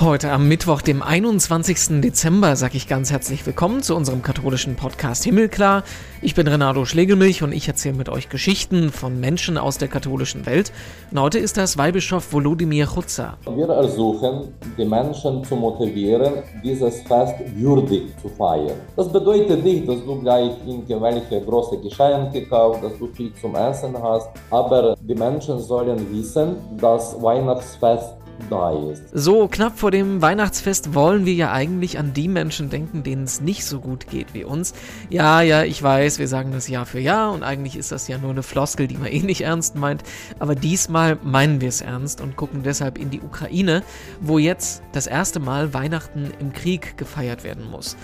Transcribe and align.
Heute 0.00 0.30
am 0.30 0.46
Mittwoch, 0.46 0.80
dem 0.80 1.02
21. 1.02 2.00
Dezember, 2.00 2.54
sage 2.54 2.76
ich 2.76 2.86
ganz 2.86 3.10
herzlich 3.10 3.44
willkommen 3.44 3.82
zu 3.82 3.96
unserem 3.96 4.22
katholischen 4.22 4.76
Podcast 4.76 5.24
Himmelklar. 5.24 5.82
Ich 6.22 6.36
bin 6.36 6.46
Renato 6.46 6.84
Schlegelmilch 6.84 7.42
und 7.42 7.50
ich 7.50 7.66
erzähle 7.66 7.96
mit 7.96 8.08
euch 8.08 8.28
Geschichten 8.28 8.92
von 8.92 9.18
Menschen 9.18 9.58
aus 9.58 9.76
der 9.76 9.88
katholischen 9.88 10.46
Welt. 10.46 10.70
Und 11.10 11.20
heute 11.20 11.40
ist 11.40 11.56
das 11.56 11.78
Weihbischof 11.78 12.32
Volodymyr 12.32 12.86
Chutza. 12.86 13.38
Wir 13.52 13.66
versuchen, 13.66 14.54
die 14.78 14.84
Menschen 14.84 15.42
zu 15.42 15.56
motivieren, 15.56 16.44
dieses 16.62 17.02
Fest 17.02 17.34
würdig 17.56 18.02
zu 18.22 18.28
feiern. 18.28 18.76
Das 18.94 19.10
bedeutet 19.12 19.64
nicht, 19.64 19.88
dass 19.88 20.04
du 20.04 20.20
gleich 20.20 20.52
irgendwelche 20.64 21.40
große 21.40 21.76
Geschenke 21.78 22.46
kaufst, 22.46 22.84
dass 22.84 22.96
du 23.00 23.08
viel 23.08 23.32
zum 23.34 23.56
Essen 23.56 24.00
hast, 24.00 24.28
aber 24.50 24.94
die 25.00 25.16
Menschen 25.16 25.58
sollen 25.58 26.06
wissen, 26.12 26.54
dass 26.76 27.20
Weihnachtsfest 27.20 28.17
da 28.50 28.70
ist. 28.90 29.02
So 29.12 29.48
knapp 29.48 29.78
vor 29.78 29.90
dem 29.90 30.22
Weihnachtsfest 30.22 30.94
wollen 30.94 31.26
wir 31.26 31.34
ja 31.34 31.52
eigentlich 31.52 31.98
an 31.98 32.12
die 32.12 32.28
Menschen 32.28 32.70
denken, 32.70 33.02
denen 33.02 33.24
es 33.24 33.40
nicht 33.40 33.64
so 33.64 33.80
gut 33.80 34.08
geht 34.08 34.34
wie 34.34 34.44
uns. 34.44 34.74
Ja, 35.10 35.40
ja, 35.42 35.64
ich 35.64 35.82
weiß, 35.82 36.18
wir 36.18 36.28
sagen 36.28 36.52
das 36.52 36.68
Jahr 36.68 36.86
für 36.86 37.00
Jahr 37.00 37.32
und 37.32 37.42
eigentlich 37.42 37.76
ist 37.76 37.92
das 37.92 38.08
ja 38.08 38.18
nur 38.18 38.30
eine 38.30 38.42
Floskel, 38.42 38.86
die 38.86 38.96
man 38.96 39.06
eh 39.12 39.20
nicht 39.20 39.42
ernst 39.42 39.76
meint. 39.76 40.02
Aber 40.38 40.54
diesmal 40.54 41.18
meinen 41.22 41.60
wir 41.60 41.68
es 41.68 41.80
ernst 41.80 42.20
und 42.20 42.36
gucken 42.36 42.62
deshalb 42.62 42.98
in 42.98 43.10
die 43.10 43.20
Ukraine, 43.20 43.82
wo 44.20 44.38
jetzt 44.38 44.82
das 44.92 45.06
erste 45.06 45.40
Mal 45.40 45.74
Weihnachten 45.74 46.32
im 46.38 46.52
Krieg 46.52 46.96
gefeiert 46.96 47.44
werden 47.44 47.68
muss. 47.70 47.96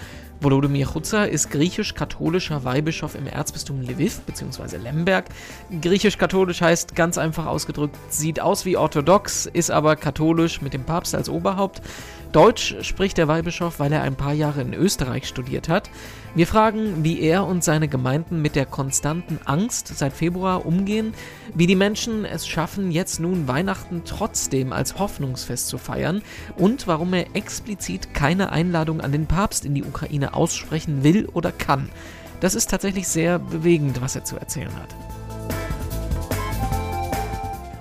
Volodymyr 0.44 0.86
Chutza 0.86 1.24
ist 1.24 1.50
griechisch-katholischer 1.50 2.64
Weihbischof 2.64 3.14
im 3.14 3.26
Erzbistum 3.26 3.80
Lviv 3.80 4.20
bzw. 4.20 4.76
Lemberg. 4.76 5.24
Griechisch-katholisch 5.80 6.60
heißt 6.60 6.94
ganz 6.94 7.16
einfach 7.16 7.46
ausgedrückt, 7.46 7.96
sieht 8.10 8.40
aus 8.40 8.66
wie 8.66 8.76
orthodox, 8.76 9.46
ist 9.46 9.70
aber 9.70 9.96
katholisch 9.96 10.60
mit 10.60 10.74
dem 10.74 10.84
Papst 10.84 11.14
als 11.14 11.30
Oberhaupt. 11.30 11.80
Deutsch 12.34 12.74
spricht 12.82 13.16
der 13.16 13.28
Weihbischof, 13.28 13.78
weil 13.78 13.92
er 13.92 14.02
ein 14.02 14.16
paar 14.16 14.32
Jahre 14.32 14.60
in 14.60 14.74
Österreich 14.74 15.28
studiert 15.28 15.68
hat. 15.68 15.88
Wir 16.34 16.48
fragen, 16.48 17.04
wie 17.04 17.20
er 17.20 17.46
und 17.46 17.62
seine 17.62 17.86
Gemeinden 17.86 18.42
mit 18.42 18.56
der 18.56 18.66
konstanten 18.66 19.38
Angst 19.44 19.86
seit 19.96 20.12
Februar 20.12 20.66
umgehen, 20.66 21.14
wie 21.54 21.68
die 21.68 21.76
Menschen 21.76 22.24
es 22.24 22.48
schaffen, 22.48 22.90
jetzt 22.90 23.20
nun 23.20 23.46
Weihnachten 23.46 24.02
trotzdem 24.04 24.72
als 24.72 24.98
Hoffnungsfest 24.98 25.68
zu 25.68 25.78
feiern 25.78 26.22
und 26.56 26.88
warum 26.88 27.14
er 27.14 27.36
explizit 27.36 28.14
keine 28.14 28.50
Einladung 28.50 29.00
an 29.00 29.12
den 29.12 29.26
Papst 29.26 29.64
in 29.64 29.76
die 29.76 29.84
Ukraine 29.84 30.33
aussprechen 30.36 31.02
will 31.02 31.26
oder 31.26 31.52
kann. 31.52 31.88
Das 32.40 32.54
ist 32.54 32.70
tatsächlich 32.70 33.08
sehr 33.08 33.38
bewegend, 33.38 34.00
was 34.00 34.16
er 34.16 34.24
zu 34.24 34.36
erzählen 34.36 34.74
hat. 34.76 34.94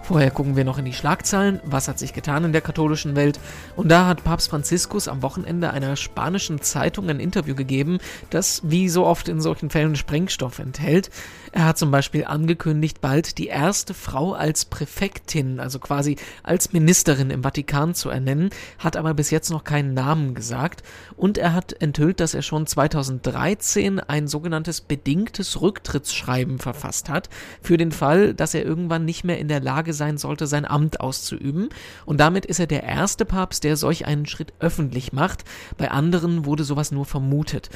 Vorher 0.03 0.31
gucken 0.31 0.57
wir 0.57 0.65
noch 0.65 0.77
in 0.77 0.83
die 0.83 0.91
Schlagzeilen. 0.91 1.61
Was 1.63 1.87
hat 1.87 1.97
sich 1.97 2.11
getan 2.11 2.43
in 2.43 2.51
der 2.51 2.59
katholischen 2.59 3.15
Welt? 3.15 3.39
Und 3.77 3.87
da 3.87 4.05
hat 4.05 4.25
Papst 4.25 4.49
Franziskus 4.49 5.07
am 5.07 5.21
Wochenende 5.21 5.71
einer 5.71 5.95
spanischen 5.95 6.61
Zeitung 6.61 7.09
ein 7.09 7.21
Interview 7.21 7.55
gegeben, 7.55 7.99
das 8.29 8.61
wie 8.65 8.89
so 8.89 9.05
oft 9.05 9.29
in 9.29 9.39
solchen 9.39 9.69
Fällen 9.69 9.95
Sprengstoff 9.95 10.59
enthält. 10.59 11.09
Er 11.53 11.63
hat 11.63 11.77
zum 11.77 11.89
Beispiel 11.89 12.25
angekündigt, 12.25 12.99
bald 12.99 13.37
die 13.37 13.47
erste 13.47 13.93
Frau 13.93 14.33
als 14.33 14.65
Präfektin, 14.65 15.61
also 15.61 15.79
quasi 15.79 16.17
als 16.43 16.73
Ministerin 16.73 17.29
im 17.29 17.43
Vatikan 17.43 17.95
zu 17.95 18.09
ernennen, 18.09 18.49
hat 18.79 18.97
aber 18.97 19.13
bis 19.13 19.31
jetzt 19.31 19.51
noch 19.51 19.63
keinen 19.63 19.93
Namen 19.93 20.35
gesagt. 20.35 20.83
Und 21.17 21.37
er 21.37 21.53
hat 21.53 21.73
enthüllt, 21.81 22.19
dass 22.19 22.33
er 22.33 22.41
schon 22.41 22.67
2013 22.67 23.99
ein 23.99 24.27
sogenanntes 24.27 24.81
bedingtes 24.81 25.61
Rücktrittsschreiben 25.61 26.59
verfasst 26.59 27.09
hat, 27.09 27.29
für 27.61 27.77
den 27.77 27.91
Fall, 27.91 28.33
dass 28.33 28.53
er 28.53 28.65
irgendwann 28.65 29.05
nicht 29.05 29.23
mehr 29.23 29.39
in 29.39 29.47
der 29.47 29.59
Lage 29.59 29.93
sein 29.93 30.17
sollte, 30.17 30.47
sein 30.47 30.65
Amt 30.65 30.99
auszuüben. 30.99 31.69
Und 32.05 32.19
damit 32.19 32.45
ist 32.45 32.59
er 32.59 32.67
der 32.67 32.83
erste 32.83 33.25
Papst, 33.25 33.63
der 33.63 33.77
solch 33.77 34.05
einen 34.05 34.25
Schritt 34.25 34.53
öffentlich 34.59 35.13
macht. 35.13 35.43
Bei 35.77 35.91
anderen 35.91 36.45
wurde 36.45 36.63
sowas 36.63 36.91
nur 36.91 37.05
vermutet. 37.05 37.69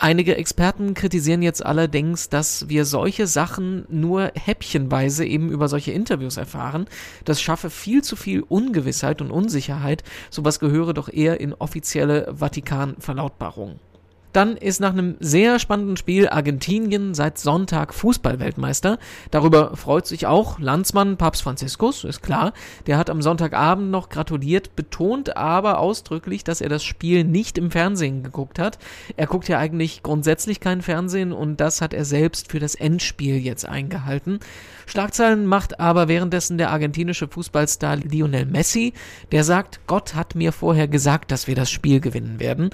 Einige 0.00 0.36
Experten 0.36 0.94
kritisieren 0.94 1.42
jetzt 1.42 1.66
allerdings, 1.66 2.28
dass 2.28 2.68
wir 2.68 2.84
solche 2.84 3.26
Sachen 3.26 3.84
nur 3.88 4.30
häppchenweise 4.36 5.26
eben 5.26 5.50
über 5.50 5.66
solche 5.66 5.90
Interviews 5.90 6.36
erfahren. 6.36 6.86
Das 7.24 7.42
schaffe 7.42 7.68
viel 7.68 8.04
zu 8.04 8.14
viel 8.14 8.42
Ungewissheit 8.42 9.20
und 9.20 9.32
Unsicherheit. 9.32 10.04
Sowas 10.30 10.60
gehöre 10.60 10.94
doch 10.94 11.08
eher 11.12 11.40
in 11.40 11.52
offizielle 11.52 12.28
Vatikan-Verlautbarungen. 12.78 13.87
Dann 14.32 14.56
ist 14.56 14.80
nach 14.80 14.92
einem 14.92 15.16
sehr 15.20 15.58
spannenden 15.58 15.96
Spiel 15.96 16.28
Argentinien 16.28 17.14
seit 17.14 17.38
Sonntag 17.38 17.94
Fußballweltmeister. 17.94 18.98
Darüber 19.30 19.76
freut 19.76 20.06
sich 20.06 20.26
auch 20.26 20.58
Landsmann 20.58 21.16
Papst 21.16 21.42
Franziskus, 21.42 22.04
ist 22.04 22.22
klar. 22.22 22.52
Der 22.86 22.98
hat 22.98 23.10
am 23.10 23.22
Sonntagabend 23.22 23.90
noch 23.90 24.10
gratuliert, 24.10 24.76
betont 24.76 25.36
aber 25.36 25.78
ausdrücklich, 25.78 26.44
dass 26.44 26.60
er 26.60 26.68
das 26.68 26.84
Spiel 26.84 27.24
nicht 27.24 27.58
im 27.58 27.70
Fernsehen 27.70 28.22
geguckt 28.22 28.58
hat. 28.58 28.78
Er 29.16 29.26
guckt 29.26 29.48
ja 29.48 29.58
eigentlich 29.58 30.02
grundsätzlich 30.02 30.60
kein 30.60 30.82
Fernsehen 30.82 31.32
und 31.32 31.58
das 31.58 31.80
hat 31.80 31.94
er 31.94 32.04
selbst 32.04 32.50
für 32.50 32.58
das 32.58 32.74
Endspiel 32.74 33.38
jetzt 33.38 33.66
eingehalten. 33.66 34.40
Schlagzeilen 34.86 35.46
macht 35.46 35.80
aber 35.80 36.08
währenddessen 36.08 36.58
der 36.58 36.70
argentinische 36.70 37.28
Fußballstar 37.28 37.96
Lionel 37.96 38.46
Messi, 38.46 38.94
der 39.32 39.44
sagt, 39.44 39.80
Gott 39.86 40.14
hat 40.14 40.34
mir 40.34 40.52
vorher 40.52 40.88
gesagt, 40.88 41.30
dass 41.30 41.46
wir 41.46 41.54
das 41.54 41.70
Spiel 41.70 42.00
gewinnen 42.00 42.40
werden. 42.40 42.70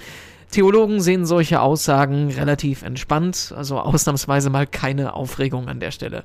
Theologen 0.55 1.01
sehen 1.01 1.27
solche 1.27 1.61
Aussagen 1.61 2.31
relativ 2.31 2.83
entspannt, 2.83 3.53
also 3.57 3.81
ausnahmsweise 3.81 4.51
mal 4.51 4.69
keine 4.69 5.15
Aufregung 5.15 5.69
an 5.69 5.81
der 5.81 5.91
Stelle. 5.91 6.23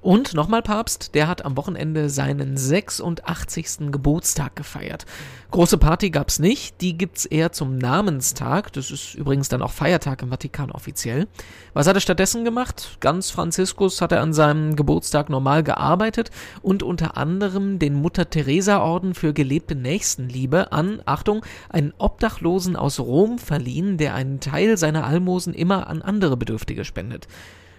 Und 0.00 0.32
nochmal 0.32 0.62
Papst, 0.62 1.16
der 1.16 1.26
hat 1.26 1.44
am 1.44 1.56
Wochenende 1.56 2.08
seinen 2.08 2.56
86. 2.56 3.90
Geburtstag 3.90 4.54
gefeiert. 4.54 5.06
Große 5.50 5.76
Party 5.76 6.10
gab's 6.10 6.38
nicht, 6.38 6.80
die 6.80 6.96
gibt's 6.96 7.24
eher 7.24 7.50
zum 7.50 7.78
Namenstag. 7.78 8.72
Das 8.74 8.92
ist 8.92 9.14
übrigens 9.14 9.48
dann 9.48 9.60
auch 9.60 9.72
Feiertag 9.72 10.22
im 10.22 10.28
Vatikan 10.28 10.70
offiziell. 10.70 11.26
Was 11.74 11.88
hat 11.88 11.96
er 11.96 12.00
stattdessen 12.00 12.44
gemacht? 12.44 12.98
Ganz 13.00 13.32
Franziskus 13.32 14.00
hat 14.00 14.12
er 14.12 14.20
an 14.20 14.32
seinem 14.32 14.76
Geburtstag 14.76 15.30
normal 15.30 15.64
gearbeitet 15.64 16.30
und 16.62 16.84
unter 16.84 17.16
anderem 17.16 17.80
den 17.80 17.94
Mutter-Teresa-Orden 17.94 19.14
für 19.14 19.32
gelebte 19.32 19.74
Nächstenliebe 19.74 20.70
an, 20.70 21.02
Achtung, 21.06 21.44
einen 21.70 21.92
Obdachlosen 21.98 22.76
aus 22.76 23.00
Rom 23.00 23.38
verliehen, 23.38 23.98
der 23.98 24.14
einen 24.14 24.38
Teil 24.38 24.76
seiner 24.76 25.04
Almosen 25.04 25.54
immer 25.54 25.88
an 25.88 26.02
andere 26.02 26.36
Bedürftige 26.36 26.84
spendet. 26.84 27.26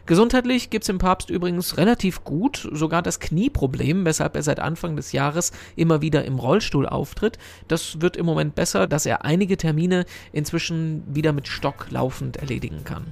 Gesundheitlich 0.09 0.71
gibt 0.71 0.85
es 0.85 0.87
dem 0.87 0.97
Papst 0.97 1.29
übrigens 1.29 1.77
relativ 1.77 2.23
gut, 2.23 2.67
sogar 2.71 3.03
das 3.03 3.19
Knieproblem, 3.19 4.05
weshalb 4.05 4.35
er 4.35 4.41
seit 4.41 4.59
Anfang 4.59 4.95
des 4.95 5.11
Jahres 5.11 5.51
immer 5.75 6.01
wieder 6.01 6.25
im 6.25 6.39
Rollstuhl 6.39 6.87
auftritt. 6.87 7.37
Das 7.67 8.01
wird 8.01 8.17
im 8.17 8.25
Moment 8.25 8.55
besser, 8.55 8.87
dass 8.87 9.05
er 9.05 9.23
einige 9.23 9.55
Termine 9.55 10.05
inzwischen 10.31 11.03
wieder 11.05 11.31
mit 11.31 11.47
Stock 11.47 11.91
laufend 11.91 12.37
erledigen 12.37 12.83
kann. 12.83 13.05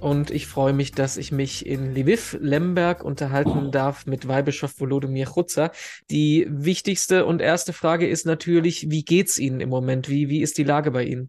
und 0.00 0.30
ich 0.30 0.46
freue 0.46 0.72
mich, 0.72 0.92
dass 0.92 1.16
ich 1.16 1.32
mich 1.32 1.66
in 1.66 1.92
Lviv, 1.92 2.38
Lemberg 2.40 3.02
unterhalten 3.02 3.72
darf 3.72 4.06
mit 4.06 4.28
Weihbischof 4.28 4.78
Volodymyr 4.78 5.26
Chutza. 5.26 5.72
Die 6.10 6.46
wichtigste 6.48 7.26
und 7.26 7.42
erste 7.42 7.72
Frage 7.72 8.08
ist 8.08 8.24
natürlich, 8.24 8.88
wie 8.88 9.02
geht's 9.02 9.36
Ihnen 9.36 9.60
im 9.60 9.68
Moment? 9.68 10.08
Wie, 10.08 10.28
wie 10.28 10.42
ist 10.42 10.58
die 10.58 10.64
Lage 10.64 10.92
bei 10.92 11.02
Ihnen? 11.02 11.28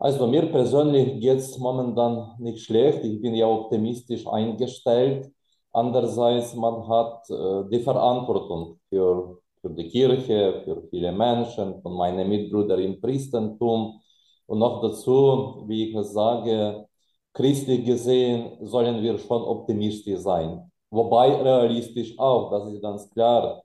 Also 0.00 0.26
mir 0.26 0.46
persönlich 0.50 1.20
geht 1.20 1.40
es 1.40 1.58
momentan 1.58 2.34
nicht 2.38 2.60
schlecht. 2.64 3.04
Ich 3.04 3.20
bin 3.20 3.34
ja 3.34 3.46
optimistisch 3.46 4.26
eingestellt. 4.26 5.30
Andererseits, 5.72 6.54
man 6.54 6.88
hat 6.88 7.28
äh, 7.28 7.68
die 7.70 7.80
Verantwortung 7.80 8.80
für, 8.88 9.38
für 9.60 9.70
die 9.70 9.88
Kirche, 9.88 10.62
für 10.64 10.82
viele 10.88 11.12
Menschen, 11.12 11.82
von 11.82 11.92
meinen 11.92 12.28
Mitbrüdern 12.30 12.80
im 12.80 12.98
Priestertum. 12.98 14.00
Und 14.46 14.58
noch 14.58 14.80
dazu, 14.80 15.64
wie 15.68 15.90
ich 15.90 15.94
es 15.94 16.12
sage, 16.14 16.86
christlich 17.34 17.84
gesehen 17.84 18.56
sollen 18.66 19.02
wir 19.02 19.18
schon 19.18 19.42
optimistisch 19.42 20.20
sein. 20.20 20.70
Wobei 20.90 21.42
realistisch 21.42 22.18
auch, 22.18 22.50
das 22.50 22.72
ist 22.72 22.82
ganz 22.82 23.10
klar. 23.10 23.62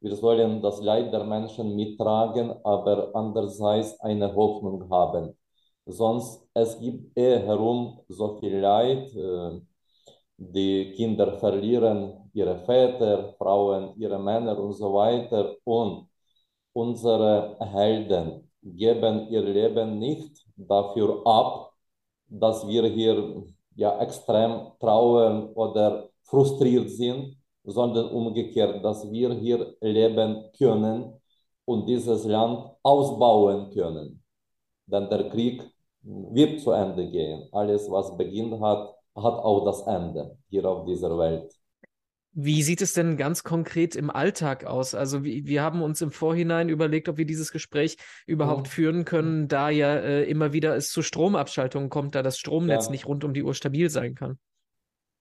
Wir 0.00 0.16
sollen 0.16 0.60
das 0.62 0.80
Leid 0.82 1.12
der 1.12 1.24
Menschen 1.24 1.76
mittragen, 1.76 2.54
aber 2.64 3.10
andererseits 3.14 4.00
eine 4.00 4.34
Hoffnung 4.34 4.90
haben. 4.90 5.36
Sonst 5.86 6.46
es 6.54 6.78
gibt 6.80 7.16
eh 7.16 7.38
herum 7.38 8.00
so 8.08 8.36
viel 8.38 8.58
Leid. 8.58 9.14
Äh, 9.14 9.60
die 10.36 10.92
Kinder 10.96 11.38
verlieren 11.38 12.30
ihre 12.34 12.58
Väter, 12.66 13.34
Frauen 13.38 13.94
ihre 13.98 14.18
Männer 14.18 14.58
und 14.58 14.74
so 14.74 14.92
weiter. 14.92 15.56
Und 15.64 16.08
unsere 16.72 17.56
Helden 17.60 18.50
geben 18.62 19.28
ihr 19.30 19.42
Leben 19.42 19.98
nicht 19.98 20.44
dafür 20.56 21.22
ab, 21.26 21.72
dass 22.28 22.66
wir 22.66 22.84
hier 22.86 23.44
ja 23.76 23.98
extrem 24.00 24.72
trauern 24.80 25.52
oder 25.54 26.10
frustriert 26.24 26.90
sind, 26.90 27.36
sondern 27.64 28.10
umgekehrt, 28.10 28.84
dass 28.84 29.10
wir 29.10 29.32
hier 29.34 29.76
leben 29.80 30.50
können 30.58 31.20
und 31.64 31.86
dieses 31.86 32.24
Land 32.24 32.70
ausbauen 32.82 33.70
können. 33.70 34.22
Denn 34.86 35.08
der 35.08 35.28
Krieg 35.30 35.62
wird 36.06 36.60
zu 36.60 36.70
Ende 36.72 37.10
gehen. 37.10 37.48
Alles, 37.52 37.90
was 37.90 38.16
Beginn 38.16 38.60
hat, 38.60 38.94
hat 39.14 39.34
auch 39.34 39.64
das 39.64 39.82
Ende 39.86 40.38
hier 40.48 40.64
auf 40.68 40.86
dieser 40.86 41.16
Welt. 41.18 41.52
Wie 42.38 42.62
sieht 42.62 42.82
es 42.82 42.92
denn 42.92 43.16
ganz 43.16 43.44
konkret 43.44 43.96
im 43.96 44.10
Alltag 44.10 44.64
aus? 44.66 44.94
Also 44.94 45.24
wie, 45.24 45.46
wir 45.46 45.62
haben 45.62 45.80
uns 45.82 46.02
im 46.02 46.10
Vorhinein 46.10 46.68
überlegt, 46.68 47.08
ob 47.08 47.16
wir 47.16 47.24
dieses 47.24 47.50
Gespräch 47.50 47.96
überhaupt 48.26 48.66
Mhm. 48.66 48.70
führen 48.70 49.04
können, 49.06 49.48
da 49.48 49.70
ja 49.70 49.94
äh, 49.96 50.24
immer 50.24 50.52
wieder 50.52 50.76
es 50.76 50.90
zu 50.90 51.00
Stromabschaltungen 51.02 51.88
kommt, 51.88 52.14
da 52.14 52.22
das 52.22 52.38
Stromnetz 52.38 52.88
Ja. 52.88 52.90
nicht 52.90 53.06
rund 53.06 53.24
um 53.24 53.32
die 53.32 53.42
Uhr 53.42 53.54
stabil 53.54 53.88
sein 53.88 54.14
kann. 54.14 54.38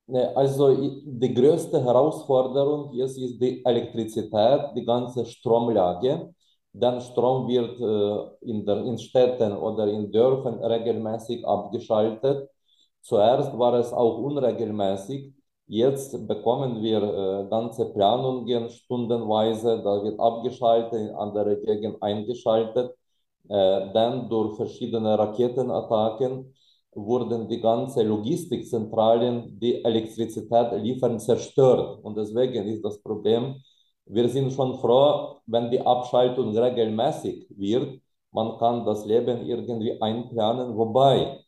Ne, 0.07 0.35
also 0.35 0.75
die 1.03 1.33
größte 1.33 1.83
Herausforderung 1.83 2.93
jetzt 2.93 3.17
ist 3.17 3.39
die 3.41 3.65
Elektrizität, 3.65 4.75
die 4.75 4.85
ganze 4.85 5.25
Stromlage. 5.25 6.34
Denn 6.81 6.99
Strom 7.01 7.47
wird 7.47 7.79
äh, 7.79 8.49
in 8.51 8.65
der, 8.65 8.83
in 8.83 8.97
Städten 8.97 9.53
oder 9.53 9.87
in 9.87 10.11
Dörfern 10.11 10.61
regelmäßig 10.63 11.45
abgeschaltet. 11.47 12.49
Zuerst 13.01 13.57
war 13.57 13.75
es 13.75 13.93
auch 13.93 14.17
unregelmäßig. 14.19 15.33
Jetzt 15.67 16.27
bekommen 16.27 16.81
wir 16.81 17.01
äh, 17.01 17.49
ganze 17.49 17.85
Planungen 17.93 18.69
stundenweise. 18.69 19.81
Da 19.83 20.03
wird 20.03 20.19
abgeschaltet, 20.19 20.99
in 20.99 21.15
andere 21.15 21.57
Gegend 21.61 22.01
eingeschaltet. 22.03 22.91
Äh, 23.47 23.93
dann 23.93 24.27
durch 24.29 24.57
verschiedene 24.57 25.17
Raketenattacken 25.17 26.53
wurden 26.93 27.47
die 27.47 27.61
ganze 27.61 28.03
Logistikzentralen, 28.03 29.59
die 29.59 29.83
Elektrizität 29.83 30.73
liefern, 30.81 31.19
zerstört. 31.19 31.99
Und 32.03 32.17
deswegen 32.17 32.65
ist 32.67 32.83
das 32.83 33.01
Problem, 33.01 33.55
wir 34.05 34.29
sind 34.29 34.51
schon 34.53 34.77
froh, 34.79 35.41
wenn 35.47 35.69
die 35.71 35.81
Abschaltung 35.81 36.55
regelmäßig 36.57 37.47
wird. 37.57 38.01
Man 38.31 38.57
kann 38.57 38.85
das 38.85 39.05
Leben 39.05 39.45
irgendwie 39.45 39.99
einplanen, 40.01 40.75
wobei 40.77 41.39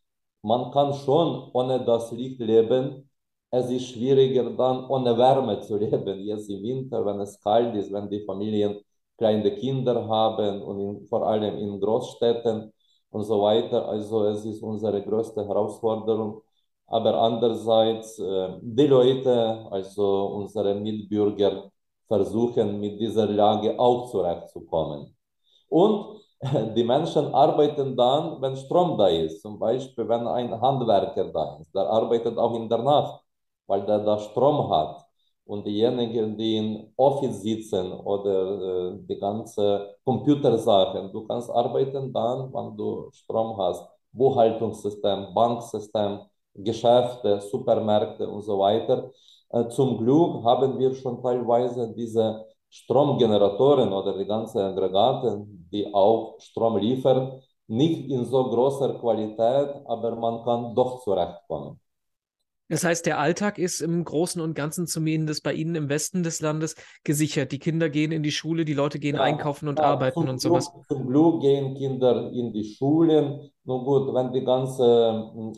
man 0.42 0.72
kann 0.72 0.94
schon 0.94 1.50
ohne 1.54 1.84
das 1.84 2.12
Licht 2.12 2.40
leben. 2.40 3.10
Es 3.50 3.70
ist 3.70 3.88
schwieriger 3.90 4.50
dann 4.52 4.86
ohne 4.90 5.18
Wärme 5.18 5.60
zu 5.62 5.78
leben. 5.84 6.20
Jetzt 6.22 6.50
im 6.50 6.64
Winter, 6.64 7.06
wenn 7.06 7.20
es 7.22 7.40
kalt 7.42 7.76
ist, 7.76 7.92
wenn 7.92 8.10
die 8.10 8.26
Familien 8.26 8.80
kleine 9.18 9.56
Kinder 9.56 10.08
haben 10.08 10.62
und 10.62 10.80
in, 10.80 11.08
vor 11.08 11.28
allem 11.28 11.56
in 11.58 11.80
Großstädten 11.80 12.72
und 13.10 13.24
so 13.24 13.42
weiter. 13.42 13.88
Also 13.88 14.26
es 14.26 14.46
ist 14.46 14.62
unsere 14.64 15.02
größte 15.04 15.46
Herausforderung. 15.48 16.42
Aber 16.88 17.16
andererseits, 17.22 18.18
äh, 18.20 18.60
die 18.62 18.88
Leute, 18.88 19.68
also 19.72 20.28
unsere 20.40 20.76
Mitbürger, 20.76 21.70
versuchen 22.08 22.80
mit 22.80 23.00
dieser 23.00 23.28
Lage 23.28 23.80
auch 23.80 24.10
zurechtzukommen. 24.12 25.16
Und 25.70 26.22
die 26.76 26.84
Menschen 26.84 27.34
arbeiten 27.34 27.96
dann, 27.96 28.42
wenn 28.42 28.56
Strom 28.56 28.98
da 28.98 29.08
ist. 29.08 29.42
Zum 29.42 29.58
Beispiel, 29.60 30.08
wenn 30.08 30.28
ein 30.28 30.60
Handwerker 30.62 31.26
da 31.32 31.58
ist, 31.62 31.74
der 31.74 31.88
arbeitet 31.90 32.38
auch 32.38 32.56
in 32.56 32.70
der 32.70 32.80
Nacht, 32.80 33.24
weil 33.68 33.86
der 33.86 34.00
da 34.00 34.20
Strom 34.20 34.70
hat. 34.70 35.04
Und 35.46 35.66
diejenigen, 35.66 36.38
die 36.38 36.58
im 36.58 36.94
Office 36.98 37.42
sitzen 37.42 37.92
oder 37.94 38.94
äh, 38.94 38.98
die 39.08 39.18
ganze 39.18 39.96
Computersachen, 40.04 41.12
du 41.12 41.26
kannst 41.26 41.50
arbeiten 41.50 42.12
dann, 42.14 42.54
wenn 42.54 42.76
du 42.78 43.10
Strom 43.14 43.58
hast. 43.58 43.88
Buchhaltungssystem, 44.12 45.34
Banksystem, 45.34 46.20
Geschäfte, 46.54 47.40
Supermärkte 47.42 48.28
und 48.28 48.42
so 48.42 48.60
weiter. 48.60 49.12
Äh, 49.50 49.70
zum 49.70 49.98
Glück 49.98 50.44
haben 50.44 50.78
wir 50.78 50.94
schon 50.96 51.22
teilweise 51.22 51.94
diese 51.96 52.46
Stromgeneratoren 52.70 53.94
oder 53.94 54.18
die 54.18 54.26
ganzen 54.26 54.60
Aggregate, 54.60 55.46
die 55.72 55.94
auch 55.94 56.40
Strom 56.40 56.78
liefern, 56.78 57.42
nicht 57.68 58.10
in 58.10 58.26
so 58.26 58.50
großer 58.50 59.00
Qualität, 59.00 59.76
aber 59.86 60.16
man 60.16 60.44
kann 60.44 60.76
doch 60.76 61.04
zurechtkommen. 61.04 61.80
Das 62.70 62.84
heißt, 62.84 63.06
der 63.06 63.18
Alltag 63.20 63.60
ist 63.60 63.80
im 63.80 64.04
Großen 64.04 64.42
und 64.42 64.54
Ganzen 64.54 64.88
zumindest 64.88 65.42
bei 65.44 65.54
Ihnen 65.54 65.76
im 65.76 65.88
Westen 65.88 66.24
des 66.24 66.42
Landes 66.42 66.76
gesichert. 67.06 67.54
Die 67.54 67.60
Kinder 67.60 67.90
gehen 67.90 68.12
in 68.12 68.24
die 68.24 68.32
Schule, 68.32 68.66
die 68.66 68.74
Leute 68.74 69.00
gehen 69.00 69.16
Ja, 69.16 69.22
einkaufen 69.22 69.70
und 69.70 69.80
ja, 69.80 69.86
arbeiten 69.86 70.28
und 70.28 70.42
sowas. 70.42 70.70
Zum 70.90 71.08
Glück 71.08 71.42
gehen 71.42 71.76
Kinder 71.76 72.30
in 72.34 72.52
die 72.52 72.66
Schulen. 72.66 73.50
Nun 73.68 73.84
gut, 73.84 74.14
wenn 74.14 74.32
die 74.32 74.44
ganze 74.46 74.86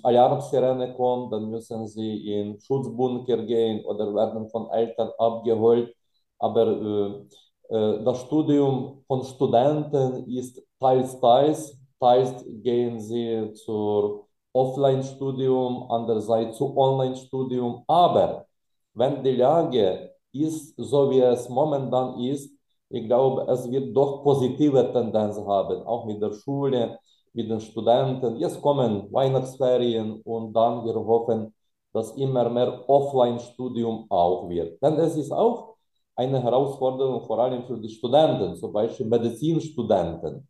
Alarmsirene 0.03 0.93
kommt, 0.95 1.31
dann 1.31 1.49
müssen 1.51 1.87
sie 1.87 2.33
in 2.33 2.59
Schutzbunker 2.59 3.37
gehen 3.45 3.85
oder 3.85 4.13
werden 4.15 4.49
von 4.49 4.69
Eltern 4.71 5.11
abgeholt. 5.19 5.93
Aber 6.39 6.65
äh, 6.67 7.75
äh, 7.75 8.03
das 8.03 8.21
Studium 8.21 9.03
von 9.07 9.23
Studenten 9.23 10.27
ist 10.27 10.59
teils, 10.79 11.19
teils. 11.19 11.77
Teils 11.99 12.43
gehen 12.63 12.99
sie 12.99 13.53
zur 13.53 14.27
Offline-Studium, 14.53 15.91
andererseits 15.91 16.57
zu 16.57 16.75
Online-Studium. 16.77 17.83
Aber 17.87 18.47
wenn 18.93 19.23
die 19.23 19.35
Lage 19.35 20.15
ist, 20.31 20.73
so 20.77 21.11
wie 21.11 21.19
es 21.21 21.47
momentan 21.49 22.19
ist, 22.21 22.51
ich 22.89 23.05
glaube, 23.05 23.45
es 23.51 23.69
wird 23.69 23.95
doch 23.95 24.23
positive 24.23 24.91
Tendenz 24.91 25.37
haben, 25.37 25.83
auch 25.85 26.05
mit 26.05 26.21
der 26.21 26.33
Schule, 26.33 26.97
mit 27.33 27.49
den 27.49 27.59
Studenten. 27.61 28.37
Jetzt 28.37 28.61
kommen 28.61 29.11
Weihnachtsferien 29.11 30.21
und 30.23 30.53
dann 30.53 30.85
wir 30.85 30.95
hoffen, 30.95 31.53
dass 31.93 32.11
immer 32.17 32.49
mehr 32.49 32.87
Offline-Studium 32.87 34.05
auch 34.09 34.49
wird. 34.49 34.81
Denn 34.81 34.95
es 34.95 35.15
ist 35.15 35.31
auch 35.31 35.75
eine 36.15 36.41
Herausforderung, 36.41 37.25
vor 37.25 37.39
allem 37.39 37.63
für 37.65 37.77
die 37.77 37.89
Studenten, 37.89 38.55
zum 38.55 38.73
Beispiel 38.73 39.05
Medizinstudenten. 39.05 40.47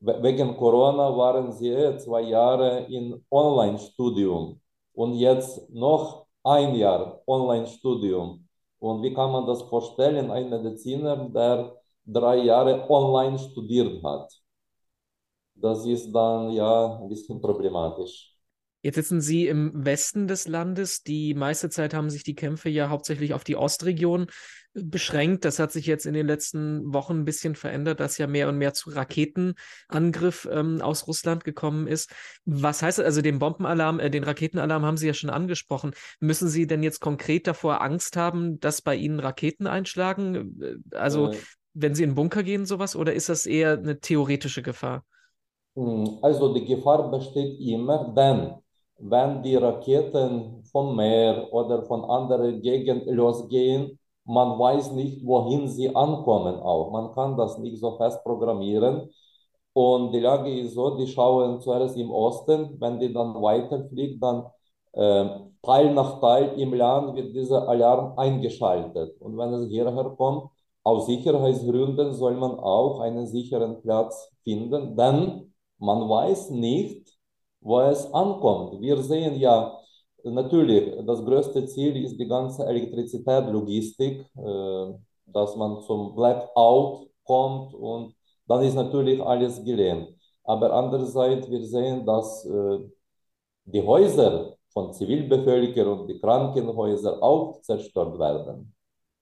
Wegen 0.00 0.56
Corona 0.56 1.16
waren 1.16 1.52
sie 1.52 1.74
zwei 1.98 2.22
Jahre 2.22 2.86
in 2.88 3.24
Online-Studium 3.30 4.60
und 4.94 5.14
jetzt 5.14 5.68
noch 5.70 6.26
ein 6.44 6.74
Jahr 6.76 7.20
Online-Studium. 7.26 8.46
Und 8.78 9.02
wie 9.02 9.12
kann 9.12 9.32
man 9.32 9.46
das 9.46 9.62
vorstellen? 9.62 10.30
Ein 10.30 10.50
Mediziner, 10.50 11.16
der 11.28 11.74
drei 12.06 12.36
Jahre 12.36 12.88
online 12.88 13.38
studiert 13.38 14.02
hat. 14.02 14.32
Das 15.60 15.84
ist 15.86 16.12
dann 16.12 16.50
ja 16.52 17.00
ein 17.00 17.08
bisschen 17.08 17.40
problematisch. 17.40 18.34
Jetzt 18.80 18.94
sitzen 18.94 19.20
Sie 19.20 19.48
im 19.48 19.72
Westen 19.74 20.28
des 20.28 20.46
Landes. 20.46 21.02
Die 21.02 21.34
meiste 21.34 21.68
Zeit 21.68 21.94
haben 21.94 22.10
sich 22.10 22.22
die 22.22 22.36
Kämpfe 22.36 22.68
ja 22.68 22.88
hauptsächlich 22.90 23.34
auf 23.34 23.42
die 23.42 23.56
Ostregion 23.56 24.28
beschränkt. 24.72 25.44
Das 25.44 25.58
hat 25.58 25.72
sich 25.72 25.86
jetzt 25.86 26.06
in 26.06 26.14
den 26.14 26.28
letzten 26.28 26.92
Wochen 26.94 27.20
ein 27.20 27.24
bisschen 27.24 27.56
verändert, 27.56 27.98
dass 27.98 28.18
ja 28.18 28.28
mehr 28.28 28.48
und 28.48 28.56
mehr 28.56 28.74
zu 28.74 28.90
Raketenangriff 28.90 30.48
ähm, 30.52 30.80
aus 30.80 31.08
Russland 31.08 31.42
gekommen 31.42 31.88
ist. 31.88 32.14
Was 32.44 32.80
heißt 32.82 32.98
das? 32.98 33.04
Also 33.06 33.20
den 33.20 33.40
Bombenalarm, 33.40 33.98
äh, 33.98 34.10
den 34.10 34.22
Raketenalarm 34.22 34.84
haben 34.84 34.96
Sie 34.96 35.08
ja 35.08 35.14
schon 35.14 35.30
angesprochen. 35.30 35.90
Müssen 36.20 36.48
Sie 36.48 36.68
denn 36.68 36.84
jetzt 36.84 37.00
konkret 37.00 37.48
davor 37.48 37.82
Angst 37.82 38.16
haben, 38.16 38.60
dass 38.60 38.80
bei 38.80 38.94
Ihnen 38.94 39.18
Raketen 39.18 39.66
einschlagen? 39.66 40.62
Äh, 40.62 40.96
Also 40.96 41.32
Äh, 41.32 41.36
wenn 41.74 41.96
Sie 41.96 42.04
in 42.04 42.10
den 42.10 42.14
Bunker 42.14 42.44
gehen, 42.44 42.64
sowas, 42.64 42.94
oder 42.94 43.12
ist 43.12 43.28
das 43.28 43.44
eher 43.44 43.72
eine 43.72 43.98
theoretische 43.98 44.62
Gefahr? 44.62 45.04
Mm, 45.78 46.18
Also 46.22 46.52
die 46.54 46.64
Gefahr 46.64 47.10
besteht 47.10 47.60
immer, 47.60 47.98
denn 48.16 48.54
wenn 48.98 49.42
die 49.42 49.56
Raketen 49.56 50.62
vom 50.72 50.96
Meer 50.96 51.48
oder 51.52 51.84
von 51.84 52.04
anderen 52.04 52.60
Gegenden 52.62 53.14
losgehen, 53.14 53.98
man 54.24 54.58
weiß 54.58 54.92
nicht, 54.92 55.24
wohin 55.24 55.68
sie 55.68 55.94
ankommen 55.94 56.56
auch. 56.56 56.90
Man 56.90 57.12
kann 57.14 57.36
das 57.36 57.58
nicht 57.58 57.78
so 57.78 57.96
fest 57.96 58.22
programmieren. 58.24 59.08
Und 59.72 60.12
die 60.12 60.20
Lage 60.20 60.50
ist 60.60 60.74
so, 60.74 60.96
die 60.98 61.06
schauen 61.06 61.60
zuerst 61.60 61.96
im 61.96 62.10
Osten, 62.10 62.76
wenn 62.80 62.98
die 63.00 63.12
dann 63.12 63.34
weiterfliegt, 63.40 64.22
dann 64.22 64.46
äh, 64.92 65.28
Teil 65.62 65.94
nach 65.94 66.20
Teil 66.20 66.54
im 66.58 66.74
Land 66.74 67.14
wird 67.16 67.34
dieser 67.34 67.68
Alarm 67.68 68.18
eingeschaltet. 68.18 69.20
Und 69.20 69.38
wenn 69.38 69.52
es 69.54 69.68
hierher 69.70 70.10
kommt, 70.16 70.50
aus 70.82 71.06
Sicherheitsgründen 71.06 72.12
soll 72.14 72.34
man 72.36 72.52
auch 72.58 73.00
einen 73.00 73.26
sicheren 73.26 73.80
Platz 73.82 74.30
finden, 74.44 74.96
denn 74.96 75.47
man 75.78 76.08
weiß 76.08 76.50
nicht, 76.50 77.08
wo 77.60 77.80
es 77.80 78.12
ankommt. 78.12 78.80
Wir 78.80 78.96
sehen 79.02 79.36
ja, 79.36 79.78
natürlich, 80.24 81.04
das 81.06 81.24
größte 81.24 81.66
Ziel 81.66 81.96
ist 82.04 82.18
die 82.18 82.26
ganze 82.26 82.66
Elektrizität, 82.66 83.46
Logistik, 83.50 84.26
äh, 84.36 84.86
dass 85.26 85.56
man 85.56 85.82
zum 85.82 86.14
Blackout 86.14 87.08
kommt 87.24 87.74
und 87.74 88.14
dann 88.46 88.62
ist 88.62 88.74
natürlich 88.74 89.20
alles 89.22 89.62
gelähmt. 89.64 90.08
Aber 90.44 90.72
andererseits, 90.72 91.48
wir 91.50 91.64
sehen, 91.66 92.06
dass 92.06 92.44
äh, 92.46 92.78
die 93.64 93.82
Häuser 93.82 94.56
von 94.70 94.92
Zivilbevölkerung, 94.92 96.06
die 96.06 96.18
Krankenhäuser 96.20 97.22
auch 97.22 97.60
zerstört 97.60 98.18
werden. 98.18 98.74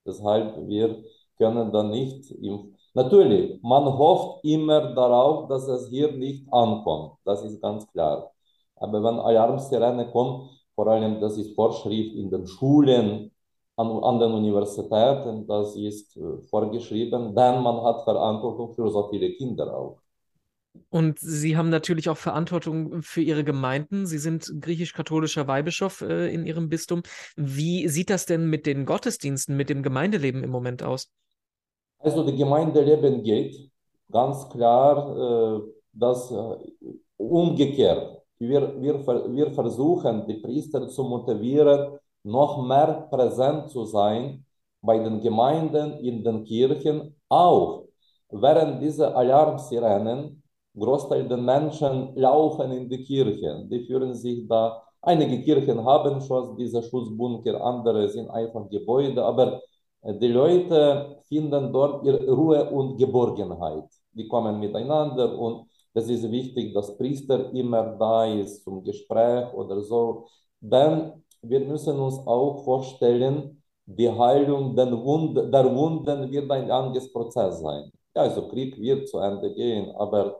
Deshalb, 0.07 0.69
wir 0.69 1.03
können 1.37 1.73
dann 1.73 1.91
nicht 1.91 2.31
im 2.31 2.76
Natürlich, 2.97 3.61
man 3.63 3.85
hofft 3.85 4.43
immer 4.43 4.95
darauf, 4.95 5.49
dass 5.49 5.69
es 5.69 5.91
hier 5.91 6.13
nicht 6.13 6.51
ankommt. 6.51 7.19
Das 7.27 7.45
ist 7.45 7.61
ganz 7.61 7.87
klar. 7.93 8.33
Aber 8.77 9.05
wenn 9.05 9.21
Alarmsirene 9.21 10.11
kommt, 10.11 10.49
vor 10.75 10.87
allem 10.87 11.21
das 11.21 11.37
ist 11.37 11.55
Vorschrift 11.55 12.15
in 12.17 12.31
den 12.31 12.47
Schulen, 12.47 13.31
an, 13.77 14.03
an 14.03 14.19
den 14.19 14.33
Universitäten, 14.33 15.47
das 15.47 15.77
ist 15.77 16.17
äh, 16.17 16.39
vorgeschrieben, 16.49 17.35
denn 17.35 17.63
man 17.63 17.83
hat 17.85 18.03
Verantwortung 18.05 18.73
für 18.73 18.91
so 18.91 19.11
viele 19.11 19.31
Kinder 19.35 19.77
auch. 19.77 20.01
Und 20.89 21.19
Sie 21.19 21.55
haben 21.55 21.69
natürlich 21.69 22.09
auch 22.09 22.17
Verantwortung 22.17 23.03
für 23.03 23.21
Ihre 23.21 23.45
Gemeinden. 23.45 24.07
Sie 24.07 24.19
sind 24.19 24.51
griechisch-katholischer 24.59 25.47
Weihbischof 25.47 26.01
äh, 26.01 26.33
in 26.33 26.47
Ihrem 26.47 26.71
Bistum. 26.71 27.03
Wie 27.37 27.89
sieht 27.89 28.09
das 28.09 28.25
denn 28.25 28.49
mit 28.49 28.65
den 28.65 28.87
Gottesdiensten, 28.87 29.55
mit 29.55 29.69
dem 29.69 29.83
Gemeindeleben 29.83 30.43
im 30.43 30.51
Moment 30.51 30.83
aus? 30.83 31.11
Also, 32.07 32.23
das 32.23 32.37
Gemeindeleben 32.37 33.21
geht 33.25 33.69
ganz 34.13 34.49
klar, 34.49 34.95
äh, 35.25 35.61
das 35.93 36.31
äh, 36.31 36.57
umgekehrt. 37.17 38.23
Wir, 38.39 38.81
wir, 38.81 38.95
wir 39.35 39.51
versuchen, 39.51 40.25
die 40.29 40.35
Priester 40.35 40.87
zu 40.87 41.03
motivieren, 41.03 41.99
noch 42.23 42.65
mehr 42.65 43.09
präsent 43.11 43.71
zu 43.71 43.85
sein 43.87 44.45
bei 44.81 44.99
den 45.01 45.21
Gemeinden, 45.21 45.95
in 45.95 46.23
den 46.23 46.45
Kirchen, 46.45 47.13
auch 47.29 47.87
während 48.31 48.81
dieser 48.81 49.17
Alarmsirenen 49.17 50.41
Großteil 50.79 51.27
der 51.27 51.39
Menschen 51.39 52.15
laufen 52.15 52.71
in 52.71 52.89
die 52.89 53.03
Kirchen. 53.03 53.69
Die 53.69 53.85
fühlen 53.85 54.15
sich 54.15 54.47
da. 54.47 54.81
Einige 55.03 55.43
Kirchen 55.43 55.85
haben 55.85 56.21
schon 56.21 56.57
diese 56.57 56.85
Schutzbunker, 56.85 57.61
andere 57.61 58.09
sind 58.09 58.31
einfach 58.31 58.69
Gebäude, 58.71 59.25
aber 59.25 59.61
die 60.15 60.29
Leute 60.29 61.19
finden 61.29 61.73
dort 61.73 62.05
ihre 62.05 62.29
Ruhe 62.31 62.71
und 62.71 62.97
Geborgenheit. 62.97 63.85
Die 64.13 64.29
kommen 64.29 64.61
miteinander 64.61 65.39
und 65.39 65.69
es 65.95 66.09
ist 66.09 66.31
wichtig, 66.31 66.75
dass 66.75 66.97
Priester 66.97 67.53
immer 67.53 67.97
da 67.99 68.27
ist 68.27 68.65
zum 68.65 68.83
Gespräch 68.85 69.53
oder 69.55 69.81
so. 69.83 70.27
Denn 70.61 71.13
wir 71.43 71.61
müssen 71.61 71.99
uns 71.99 72.19
auch 72.27 72.65
vorstellen, 72.65 73.63
die 73.87 74.11
Heilung 74.11 74.75
der 74.77 74.91
Wunden, 74.93 75.51
der 75.51 75.75
Wunden 75.75 76.31
wird 76.31 76.51
ein 76.51 76.67
langes 76.69 77.13
Prozess 77.13 77.61
sein. 77.61 77.91
Ja, 78.15 78.23
also 78.23 78.49
Krieg 78.49 78.79
wird 78.81 79.09
zu 79.09 79.19
Ende 79.19 79.55
gehen, 79.55 79.91
aber 79.97 80.37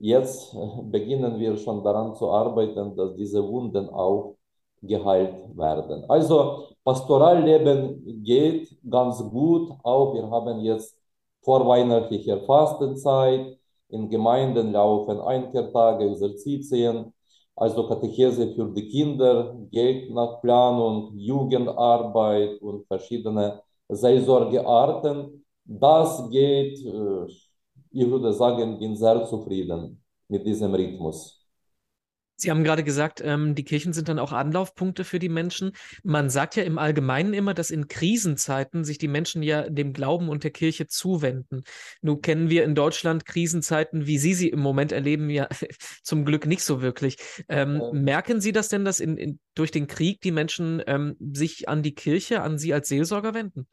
Jetzt 0.00 0.54
beginnen 0.92 1.38
wir 1.40 1.56
schon 1.56 1.82
daran 1.82 2.14
zu 2.14 2.30
arbeiten, 2.30 2.94
dass 2.96 3.16
diese 3.16 3.42
Wunden 3.46 3.88
auch 3.90 4.36
geheilt 4.82 5.56
werden. 5.56 6.04
Also 6.08 6.68
Pastoralleben 6.84 8.22
geht 8.22 8.76
ganz 8.88 9.18
gut. 9.30 9.70
Auch 9.82 10.14
wir 10.14 10.30
haben 10.30 10.60
jetzt 10.60 10.96
vorweihnachtliche 11.42 12.40
Fastenzeit. 12.46 13.58
In 13.90 14.08
Gemeinden 14.08 14.72
laufen 14.72 15.20
Einkehrtage, 15.20 16.10
Exerzitien. 16.10 17.12
Also 17.56 17.86
Katechese 17.88 18.54
für 18.54 18.72
die 18.72 18.88
Kinder 18.88 19.56
geht 19.70 20.10
nach 20.12 20.40
Planung, 20.40 21.12
Jugendarbeit 21.16 22.60
und 22.62 22.86
verschiedene 22.86 23.60
Seelsorgearten. 23.88 25.44
Das 25.64 26.30
geht 26.30 26.84
äh, 26.86 27.26
ich 27.90 28.08
würde 28.10 28.32
sagen, 28.32 28.78
bin 28.78 28.96
sehr 28.96 29.24
zufrieden 29.26 30.02
mit 30.28 30.46
diesem 30.46 30.74
Rhythmus. 30.74 31.37
Sie 32.40 32.50
haben 32.50 32.62
gerade 32.62 32.84
gesagt, 32.84 33.20
ähm, 33.24 33.56
die 33.56 33.64
Kirchen 33.64 33.92
sind 33.92 34.08
dann 34.08 34.20
auch 34.20 34.32
Anlaufpunkte 34.32 35.02
für 35.02 35.18
die 35.18 35.28
Menschen. 35.28 35.72
Man 36.04 36.30
sagt 36.30 36.54
ja 36.54 36.62
im 36.62 36.78
Allgemeinen 36.78 37.34
immer, 37.34 37.52
dass 37.52 37.70
in 37.70 37.88
Krisenzeiten 37.88 38.84
sich 38.84 38.96
die 38.98 39.08
Menschen 39.08 39.42
ja 39.42 39.68
dem 39.68 39.92
Glauben 39.92 40.28
und 40.28 40.44
der 40.44 40.52
Kirche 40.52 40.86
zuwenden. 40.86 41.64
Nun 42.00 42.22
kennen 42.22 42.48
wir 42.48 42.62
in 42.62 42.76
Deutschland 42.76 43.26
Krisenzeiten, 43.26 44.06
wie 44.06 44.18
Sie 44.18 44.34
sie 44.34 44.48
im 44.48 44.60
Moment 44.60 44.92
erleben, 44.92 45.28
ja 45.30 45.48
zum 46.04 46.24
Glück 46.24 46.46
nicht 46.46 46.62
so 46.62 46.80
wirklich. 46.80 47.16
Ähm, 47.48 47.80
ja. 47.82 47.92
Merken 47.92 48.40
Sie 48.40 48.52
das 48.52 48.68
denn, 48.68 48.84
dass 48.84 49.00
in, 49.00 49.16
in, 49.16 49.40
durch 49.56 49.72
den 49.72 49.88
Krieg 49.88 50.20
die 50.20 50.30
Menschen 50.30 50.80
ähm, 50.86 51.16
sich 51.18 51.68
an 51.68 51.82
die 51.82 51.94
Kirche, 51.94 52.42
an 52.42 52.56
Sie 52.56 52.72
als 52.72 52.88
Seelsorger 52.88 53.34
wenden? 53.34 53.66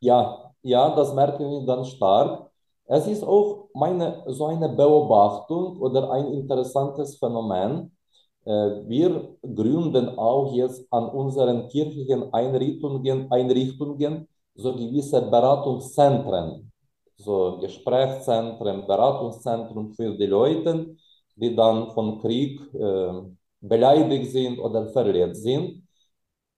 Ja, 0.00 0.52
ja, 0.62 0.94
das 0.94 1.14
merken 1.14 1.50
wir 1.50 1.66
dann 1.66 1.86
stark. 1.86 2.50
Es 2.84 3.06
ist 3.06 3.22
auch 3.22 3.68
meine, 3.72 4.24
so 4.26 4.46
eine 4.46 4.68
Beobachtung 4.68 5.78
oder 5.78 6.10
ein 6.10 6.26
interessantes 6.34 7.16
Phänomen. 7.18 7.96
Äh, 8.44 8.88
wir 8.88 9.36
gründen 9.42 10.18
auch 10.18 10.54
jetzt 10.54 10.86
an 10.92 11.04
unseren 11.10 11.68
kirchlichen 11.68 12.32
Einrichtungen, 12.32 13.30
Einrichtungen 13.30 14.28
so 14.54 14.74
gewisse 14.74 15.22
Beratungszentren, 15.22 16.70
so 17.16 17.58
Gesprächszentren, 17.60 18.86
Beratungszentren 18.86 19.92
für 19.94 20.16
die 20.16 20.26
Leute, 20.26 20.96
die 21.36 21.54
dann 21.54 21.90
von 21.92 22.18
Krieg 22.20 22.60
äh, 22.74 23.12
beleidigt 23.60 24.30
sind 24.32 24.58
oder 24.58 24.86
verletzt 24.88 25.42
sind. 25.42 25.86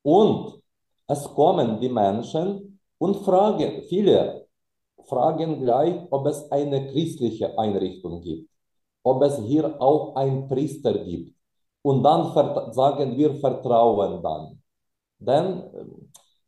Und 0.03 0.63
es 1.07 1.25
kommen 1.25 1.81
die 1.81 1.89
Menschen 1.89 2.81
und 2.99 3.17
fragen, 3.17 3.83
viele 3.89 4.47
fragen 5.05 5.61
gleich, 5.61 5.95
ob 6.11 6.27
es 6.27 6.51
eine 6.51 6.87
christliche 6.87 7.59
Einrichtung 7.59 8.21
gibt, 8.21 8.49
ob 9.03 9.23
es 9.23 9.39
hier 9.39 9.81
auch 9.81 10.15
einen 10.17 10.49
Priester 10.49 10.95
gibt. 10.99 11.35
Und 11.83 12.03
dann 12.03 12.33
sagen 12.73 13.17
wir 13.17 13.35
Vertrauen 13.37 14.23
dann. 14.23 14.63
Denn 15.19 15.63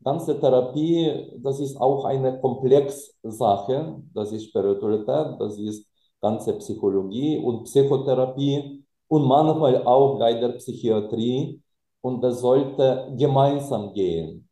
ganze 0.02 0.38
Therapie, 0.38 1.32
das 1.42 1.60
ist 1.60 1.76
auch 1.80 2.04
eine 2.04 2.40
komplexe 2.40 3.12
Sache. 3.22 4.02
Das 4.14 4.32
ist 4.32 4.44
Spiritualität, 4.46 5.40
das 5.40 5.58
ist 5.58 5.86
ganze 6.20 6.54
Psychologie 6.58 7.38
und 7.38 7.64
Psychotherapie 7.64 8.84
und 9.08 9.26
manchmal 9.26 9.84
auch 9.86 10.18
leider 10.18 10.50
Psychiatrie. 10.52 11.60
Und 12.00 12.20
das 12.22 12.40
sollte 12.40 13.14
gemeinsam 13.16 13.92
gehen, 13.94 14.48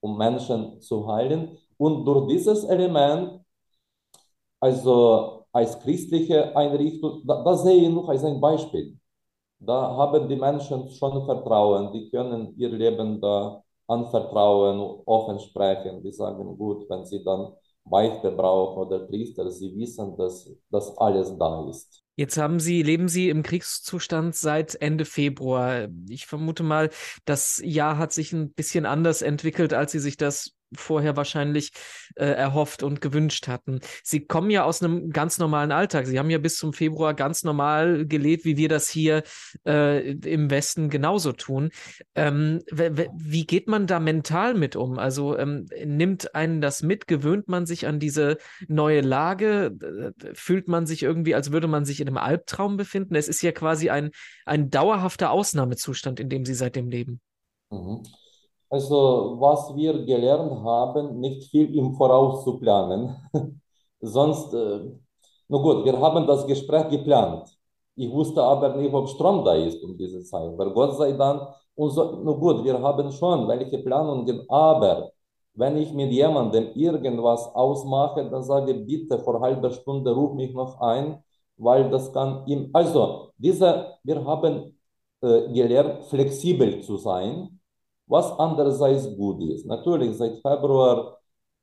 um 0.00 0.16
Menschen 0.18 0.80
zu 0.80 1.06
heilen. 1.06 1.58
Und 1.76 2.04
durch 2.06 2.26
dieses 2.28 2.64
Element, 2.64 3.40
also 4.60 5.46
als 5.52 5.78
christliche 5.80 6.54
Einrichtung, 6.56 7.22
da, 7.26 7.42
da 7.44 7.56
sehe 7.56 7.88
ich 7.88 7.90
noch 7.90 8.08
als 8.08 8.24
ein 8.24 8.40
Beispiel. 8.40 8.98
Da 9.58 9.96
haben 9.96 10.28
die 10.28 10.36
Menschen 10.36 10.90
schon 10.90 11.24
Vertrauen, 11.24 11.92
die 11.92 12.10
können 12.10 12.54
ihr 12.58 12.68
Leben 12.68 13.20
da 13.20 13.62
anvertrauen, 13.86 15.02
offen 15.06 15.38
sprechen. 15.40 16.02
Die 16.02 16.12
sagen, 16.12 16.56
gut, 16.58 16.88
wenn 16.90 17.04
sie 17.04 17.24
dann 17.24 17.52
Beichte 17.84 18.32
brauchen 18.32 18.86
oder 18.86 19.00
Priester, 19.00 19.50
sie 19.50 19.74
wissen, 19.76 20.16
dass 20.16 20.50
das 20.70 20.96
alles 20.98 21.36
da 21.38 21.66
ist. 21.68 22.02
Jetzt 22.18 22.38
haben 22.38 22.60
Sie, 22.60 22.82
leben 22.82 23.08
Sie 23.08 23.28
im 23.28 23.42
Kriegszustand 23.42 24.34
seit 24.34 24.74
Ende 24.74 25.04
Februar. 25.04 25.88
Ich 26.08 26.26
vermute 26.26 26.62
mal, 26.62 26.88
das 27.26 27.60
Jahr 27.62 27.98
hat 27.98 28.12
sich 28.12 28.32
ein 28.32 28.54
bisschen 28.54 28.86
anders 28.86 29.20
entwickelt, 29.20 29.74
als 29.74 29.92
Sie 29.92 29.98
sich 29.98 30.16
das 30.16 30.55
vorher 30.74 31.16
wahrscheinlich 31.16 31.70
äh, 32.16 32.24
erhofft 32.24 32.82
und 32.82 33.00
gewünscht 33.00 33.48
hatten. 33.48 33.80
Sie 34.02 34.26
kommen 34.26 34.50
ja 34.50 34.64
aus 34.64 34.82
einem 34.82 35.10
ganz 35.10 35.38
normalen 35.38 35.72
Alltag. 35.72 36.06
Sie 36.06 36.18
haben 36.18 36.30
ja 36.30 36.38
bis 36.38 36.56
zum 36.56 36.72
Februar 36.72 37.14
ganz 37.14 37.44
normal 37.44 38.06
gelebt, 38.06 38.44
wie 38.44 38.56
wir 38.56 38.68
das 38.68 38.88
hier 38.88 39.22
äh, 39.66 40.12
im 40.12 40.50
Westen 40.50 40.90
genauso 40.90 41.32
tun. 41.32 41.70
Ähm, 42.14 42.60
wie 42.70 43.46
geht 43.46 43.68
man 43.68 43.86
da 43.86 44.00
mental 44.00 44.54
mit 44.54 44.76
um? 44.76 44.98
Also 44.98 45.36
ähm, 45.38 45.66
nimmt 45.84 46.34
einen 46.34 46.60
das 46.60 46.82
mit? 46.82 47.06
Gewöhnt 47.06 47.48
man 47.48 47.66
sich 47.66 47.86
an 47.86 48.00
diese 48.00 48.38
neue 48.68 49.00
Lage? 49.00 49.72
Fühlt 50.34 50.68
man 50.68 50.86
sich 50.86 51.02
irgendwie, 51.02 51.34
als 51.34 51.52
würde 51.52 51.68
man 51.68 51.84
sich 51.84 52.00
in 52.00 52.08
einem 52.08 52.18
Albtraum 52.18 52.76
befinden? 52.76 53.14
Es 53.14 53.28
ist 53.28 53.42
ja 53.42 53.52
quasi 53.52 53.90
ein, 53.90 54.10
ein 54.44 54.70
dauerhafter 54.70 55.30
Ausnahmezustand, 55.30 56.20
in 56.20 56.28
dem 56.28 56.44
Sie 56.44 56.54
seitdem 56.54 56.88
leben. 56.88 57.20
Mhm. 57.70 58.02
Also, 58.68 59.36
was 59.38 59.74
wir 59.76 60.04
gelernt 60.04 60.52
haben, 60.64 61.20
nicht 61.20 61.50
viel 61.50 61.74
im 61.76 61.94
Voraus 61.94 62.44
zu 62.44 62.58
planen. 62.58 63.14
Sonst, 64.00 64.52
äh, 64.54 64.80
na 65.48 65.58
gut, 65.58 65.84
wir 65.84 65.98
haben 66.00 66.26
das 66.26 66.46
Gespräch 66.46 66.88
geplant. 66.88 67.48
Ich 67.94 68.10
wusste 68.12 68.42
aber 68.42 68.76
nicht, 68.76 68.92
ob 68.92 69.08
Strom 69.08 69.44
da 69.44 69.54
ist 69.54 69.82
um 69.84 69.96
diese 69.96 70.22
Zeit. 70.24 70.48
Aber 70.52 70.72
Gott 70.72 70.96
sei 70.96 71.12
Dank, 71.12 71.42
so, 71.76 72.20
na 72.24 72.32
gut, 72.32 72.64
wir 72.64 72.80
haben 72.80 73.12
schon 73.12 73.46
welche 73.48 73.78
Planungen, 73.78 74.44
aber 74.48 75.12
wenn 75.54 75.76
ich 75.78 75.92
mit 75.92 76.12
jemandem 76.12 76.72
irgendwas 76.74 77.46
ausmache, 77.54 78.28
dann 78.28 78.42
sage 78.42 78.72
ich, 78.72 78.86
bitte 78.86 79.18
vor 79.20 79.40
halber 79.40 79.70
Stunde 79.70 80.10
ruf 80.12 80.34
mich 80.34 80.52
noch 80.54 80.80
ein, 80.80 81.22
weil 81.56 81.88
das 81.90 82.12
kann 82.12 82.46
ihm, 82.46 82.70
also, 82.72 83.30
diese, 83.38 83.96
wir 84.02 84.24
haben 84.24 84.78
äh, 85.22 85.52
gelernt, 85.52 86.04
flexibel 86.04 86.80
zu 86.82 86.96
sein 86.98 87.56
was 88.06 88.30
andererseits 88.38 89.06
gut 89.16 89.42
ist. 89.42 89.66
Natürlich, 89.66 90.16
seit 90.16 90.36
Februar 90.36 91.18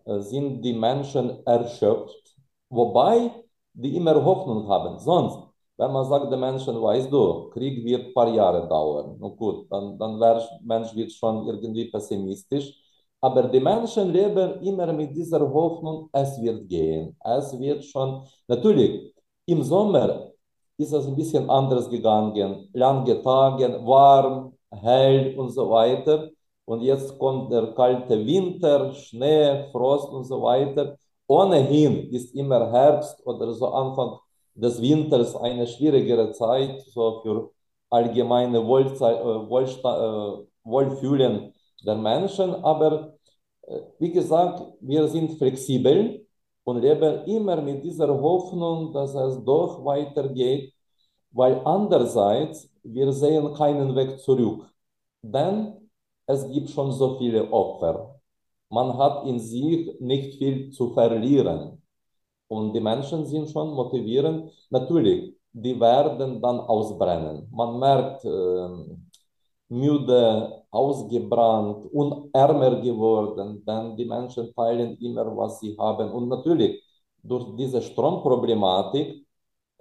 äh, 0.05 0.19
sind 0.19 0.61
die 0.61 0.73
Menschen 0.73 1.45
erschöpft, 1.45 2.35
wobei 2.69 3.31
die 3.73 3.95
immer 3.95 4.15
Hoffnung 4.23 4.67
haben. 4.67 4.99
Sonst, 4.99 5.37
wenn 5.77 5.91
man 5.91 6.05
sagt, 6.05 6.31
den 6.31 6.39
Menschen, 6.39 6.81
weißt 6.81 7.11
du, 7.11 7.49
Krieg 7.49 7.83
wird 7.83 8.07
ein 8.07 8.13
paar 8.13 8.29
Jahre 8.29 8.67
dauern, 8.67 9.17
na 9.19 9.27
gut, 9.29 9.65
dann, 9.71 9.97
dann 9.97 10.19
wäre 10.19 10.41
Mensch 10.63 10.93
wird 10.95 11.11
schon 11.11 11.47
irgendwie 11.47 11.85
pessimistisch. 11.89 12.79
Aber 13.21 13.43
die 13.43 13.59
Menschen 13.59 14.11
leben 14.11 14.61
immer 14.61 14.91
mit 14.93 15.15
dieser 15.15 15.39
Hoffnung, 15.41 16.09
es 16.11 16.39
wird 16.41 16.67
gehen. 16.67 17.15
Es 17.23 17.57
wird 17.57 17.83
schon, 17.85 18.27
natürlich, 18.47 19.13
im 19.45 19.63
Sommer 19.63 20.31
ist 20.77 20.91
es 20.93 21.05
ein 21.07 21.15
bisschen 21.15 21.49
anders 21.49 21.89
gegangen. 21.89 22.69
Lange 22.73 23.21
Tage, 23.21 23.79
warm, 23.85 24.53
hell 24.71 25.35
und 25.37 25.49
so 25.51 25.69
weiter. 25.69 26.29
Und 26.65 26.81
jetzt 26.81 27.17
kommt 27.19 27.51
der 27.51 27.73
kalte 27.73 28.25
Winter, 28.25 28.93
Schnee, 28.93 29.69
Frost 29.71 30.09
und 30.09 30.23
so 30.23 30.41
weiter. 30.41 30.97
Ohnehin 31.27 32.09
ist 32.11 32.33
immer 32.35 32.71
Herbst 32.71 33.25
oder 33.25 33.51
so 33.53 33.67
Anfang 33.67 34.17
des 34.55 34.81
Winters 34.81 35.35
eine 35.35 35.67
schwierigere 35.67 36.31
Zeit 36.31 36.81
so 36.81 37.21
für 37.21 37.51
allgemeine 37.89 38.65
Wohlzeit, 38.65 39.23
Wohlsta 39.23 40.39
Wohlfühlen 40.63 41.53
der 41.85 41.95
Menschen. 41.95 42.55
Aber 42.63 43.13
wie 43.99 44.11
gesagt, 44.11 44.63
wir 44.79 45.07
sind 45.07 45.33
flexibel 45.37 46.25
und 46.63 46.81
leben 46.81 47.25
immer 47.25 47.61
mit 47.61 47.83
dieser 47.83 48.07
Hoffnung, 48.07 48.93
dass 48.93 49.13
es 49.15 49.43
doch 49.43 49.83
weitergeht, 49.83 50.73
weil 51.31 51.61
andererseits 51.65 52.69
wir 52.83 53.11
sehen 53.11 53.53
keinen 53.53 53.95
Weg 53.95 54.19
zurück, 54.19 54.65
denn 55.21 55.82
es 56.25 56.49
gibt 56.49 56.69
schon 56.69 56.91
so 56.91 57.17
viele 57.17 57.51
Opfer. 57.51 58.19
Man 58.69 58.97
hat 58.97 59.25
in 59.27 59.39
sich 59.39 59.99
nicht 59.99 60.37
viel 60.37 60.71
zu 60.71 60.93
verlieren 60.93 61.81
und 62.47 62.73
die 62.73 62.79
Menschen 62.79 63.25
sind 63.25 63.49
schon 63.49 63.73
motivierend. 63.73 64.51
Natürlich, 64.69 65.35
die 65.51 65.79
werden 65.79 66.41
dann 66.41 66.59
ausbrennen. 66.61 67.47
Man 67.51 67.79
merkt, 67.79 68.25
äh, 68.25 68.69
müde, 69.69 70.63
ausgebrannt 70.71 71.91
und 71.91 72.29
ärmer 72.33 72.79
geworden, 72.81 73.63
denn 73.65 73.95
die 73.97 74.05
Menschen 74.05 74.53
teilen 74.55 74.97
immer, 74.97 75.25
was 75.35 75.59
sie 75.59 75.75
haben. 75.77 76.11
Und 76.11 76.29
natürlich, 76.29 76.81
durch 77.21 77.55
diese 77.55 77.81
Stromproblematik, 77.81 79.25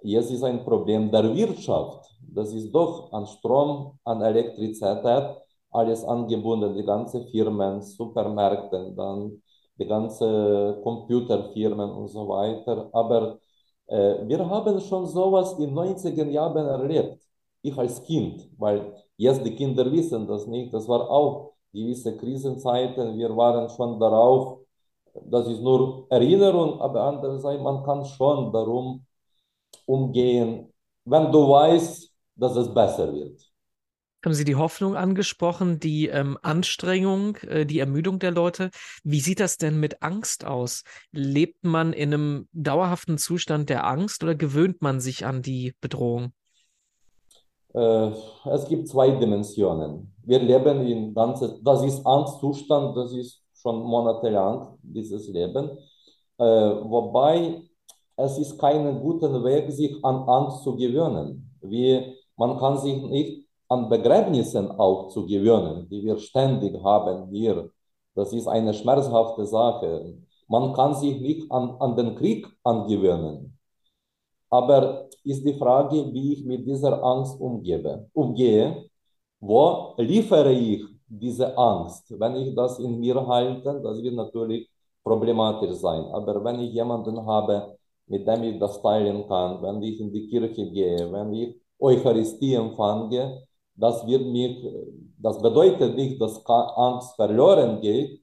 jetzt 0.01 0.31
ist 0.31 0.43
ein 0.43 0.63
Problem 0.63 1.11
der 1.11 1.33
Wirtschaft. 1.35 2.09
Das 2.21 2.53
ist 2.53 2.71
doch 2.71 3.11
an 3.11 3.25
Strom, 3.27 3.99
an 4.03 4.21
Elektrizität, 4.21 5.42
alles 5.73 6.03
angebunden, 6.05 6.75
die 6.75 6.83
ganzen 6.83 7.27
Firmen, 7.27 7.81
Supermärkte, 7.81 8.93
dann 8.95 9.41
die 9.77 9.85
ganzen 9.87 10.81
Computerfirmen 10.83 11.89
und 11.91 12.07
so 12.09 12.27
weiter. 12.29 12.89
Aber 12.93 13.39
äh, 13.87 14.27
wir 14.27 14.47
haben 14.49 14.79
schon 14.81 15.05
sowas 15.07 15.53
in 15.53 15.65
den 15.67 15.73
90er 15.73 16.29
Jahren 16.29 16.65
erlebt. 16.67 17.19
Ich 17.61 17.77
als 17.77 18.03
Kind, 18.03 18.49
weil 18.57 18.93
Jetzt 19.17 19.45
die 19.45 19.55
Kinder 19.55 19.91
wissen 19.91 20.27
das 20.27 20.47
nicht. 20.47 20.73
Das 20.73 20.87
war 20.87 21.09
auch 21.09 21.53
gewisse 21.71 22.17
Krisenzeiten. 22.17 23.17
Wir 23.17 23.35
waren 23.35 23.69
schon 23.69 23.99
darauf, 23.99 24.59
das 25.13 25.47
ist 25.47 25.61
nur 25.61 26.07
Erinnerung, 26.09 26.81
aber 26.81 27.03
andererseits, 27.03 27.61
man 27.61 27.83
kann 27.83 28.05
schon 28.05 28.51
darum 28.51 29.05
umgehen, 29.85 30.73
wenn 31.05 31.31
du 31.31 31.49
weißt, 31.49 32.11
dass 32.35 32.55
es 32.55 32.73
besser 32.73 33.13
wird. 33.13 33.52
Haben 34.23 34.33
Sie 34.33 34.45
die 34.45 34.55
Hoffnung 34.55 34.95
angesprochen, 34.95 35.79
die 35.81 36.07
ähm, 36.07 36.37
Anstrengung, 36.41 37.35
äh, 37.47 37.65
die 37.65 37.79
Ermüdung 37.79 38.19
der 38.19 38.31
Leute? 38.31 38.69
Wie 39.03 39.19
sieht 39.19 39.41
das 39.41 39.57
denn 39.57 39.81
mit 39.81 40.01
Angst 40.01 40.45
aus? 40.45 40.83
Lebt 41.11 41.65
man 41.65 41.91
in 41.91 42.13
einem 42.13 42.47
dauerhaften 42.53 43.17
Zustand 43.17 43.69
der 43.69 43.85
Angst 43.85 44.23
oder 44.23 44.33
gewöhnt 44.33 44.81
man 44.81 45.01
sich 45.01 45.25
an 45.25 45.41
die 45.41 45.75
Bedrohung? 45.81 46.31
Äh, 47.73 48.11
es 48.49 48.65
gibt 48.69 48.87
zwei 48.87 49.11
Dimensionen. 49.11 50.15
Wir 50.23 50.39
leben 50.39 50.87
in 50.87 51.13
ganze, 51.13 51.59
das 51.61 51.83
ist 51.83 52.05
Angstzustand, 52.05 52.95
das 52.95 53.11
ist 53.11 53.41
schon 53.53 53.83
monatelang, 53.83 54.77
dieses 54.83 55.27
Leben. 55.27 55.71
Äh, 56.37 56.43
wobei 56.45 57.61
es 58.15 58.37
ist 58.37 58.57
kein 58.57 59.01
guter 59.01 59.43
Weg, 59.43 59.69
sich 59.69 59.97
an 60.01 60.23
Angst 60.29 60.63
zu 60.63 60.77
gewöhnen. 60.77 61.51
Wie, 61.61 62.15
man 62.37 62.57
kann 62.57 62.77
sich 62.77 63.01
nicht 63.01 63.42
an 63.69 63.89
Begräbnissen 63.89 64.71
auch 64.71 65.07
zu 65.09 65.25
gewöhnen, 65.25 65.87
die 65.89 66.03
wir 66.03 66.17
ständig 66.17 66.81
haben 66.83 67.29
hier. 67.31 67.69
Das 68.15 68.33
ist 68.33 68.47
eine 68.47 68.73
schmerzhafte 68.73 69.45
Sache. 69.45 70.17
Man 70.47 70.73
kann 70.73 70.93
sich 70.93 71.19
nicht 71.19 71.51
an, 71.51 71.75
an 71.79 71.95
den 71.95 72.15
Krieg 72.15 72.47
angewöhnen. 72.63 73.57
Aber 74.49 75.09
ist 75.23 75.43
die 75.45 75.55
Frage, 75.55 76.13
wie 76.13 76.33
ich 76.33 76.45
mit 76.45 76.67
dieser 76.67 77.03
Angst 77.03 77.39
umgebe, 77.39 78.07
umgehe. 78.13 78.85
Wo 79.39 79.95
liefere 79.97 80.51
ich 80.51 80.85
diese 81.07 81.57
Angst? 81.57 82.05
Wenn 82.19 82.35
ich 82.35 82.55
das 82.55 82.79
in 82.79 82.99
mir 82.99 83.25
halte, 83.25 83.81
das 83.81 84.01
wird 84.03 84.15
natürlich 84.15 84.69
problematisch 85.03 85.75
sein. 85.75 86.05
Aber 86.13 86.43
wenn 86.43 86.59
ich 86.59 86.71
jemanden 86.73 87.25
habe, 87.25 87.77
mit 88.07 88.27
dem 88.27 88.43
ich 88.43 88.59
das 88.59 88.81
teilen 88.81 89.27
kann, 89.27 89.61
wenn 89.61 89.81
ich 89.81 89.99
in 89.99 90.11
die 90.11 90.27
Kirche 90.27 90.69
gehe, 90.69 91.11
wenn 91.11 91.33
ich 91.33 91.55
Eucharistie 91.79 92.53
empfange, 92.55 93.43
das 93.75 94.05
wird 94.07 94.25
mich, 94.25 94.63
das 95.17 95.41
bedeutet 95.41 95.95
nicht, 95.95 96.21
dass 96.21 96.45
Angst 96.45 97.15
verloren 97.15 97.81
geht, 97.81 98.21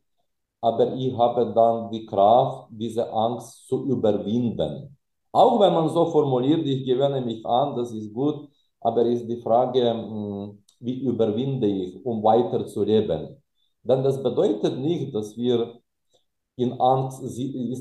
aber 0.60 0.94
ich 0.94 1.16
habe 1.16 1.52
dann 1.54 1.90
die 1.90 2.06
Kraft, 2.06 2.68
diese 2.70 3.10
Angst 3.12 3.66
zu 3.66 3.84
überwinden. 3.86 4.96
Auch 5.32 5.60
wenn 5.60 5.72
man 5.72 5.88
so 5.88 6.06
formuliert, 6.10 6.66
ich 6.66 6.84
gewöhne 6.84 7.20
mich 7.20 7.44
an, 7.46 7.76
das 7.76 7.92
ist 7.92 8.12
gut, 8.12 8.48
aber 8.80 9.04
ist 9.06 9.26
die 9.28 9.40
Frage, 9.40 9.90
hm, 9.92 10.62
wie 10.80 11.00
überwinde 11.04 11.66
ich, 11.66 12.04
um 12.04 12.22
weiter 12.22 12.66
zu 12.66 12.82
leben? 12.84 13.36
Denn 13.82 14.02
das 14.02 14.22
bedeutet 14.22 14.78
nicht, 14.78 15.14
dass 15.14 15.36
wir 15.36 15.80
in 16.56 16.72
Angst, 16.80 17.22
ist 17.22 17.36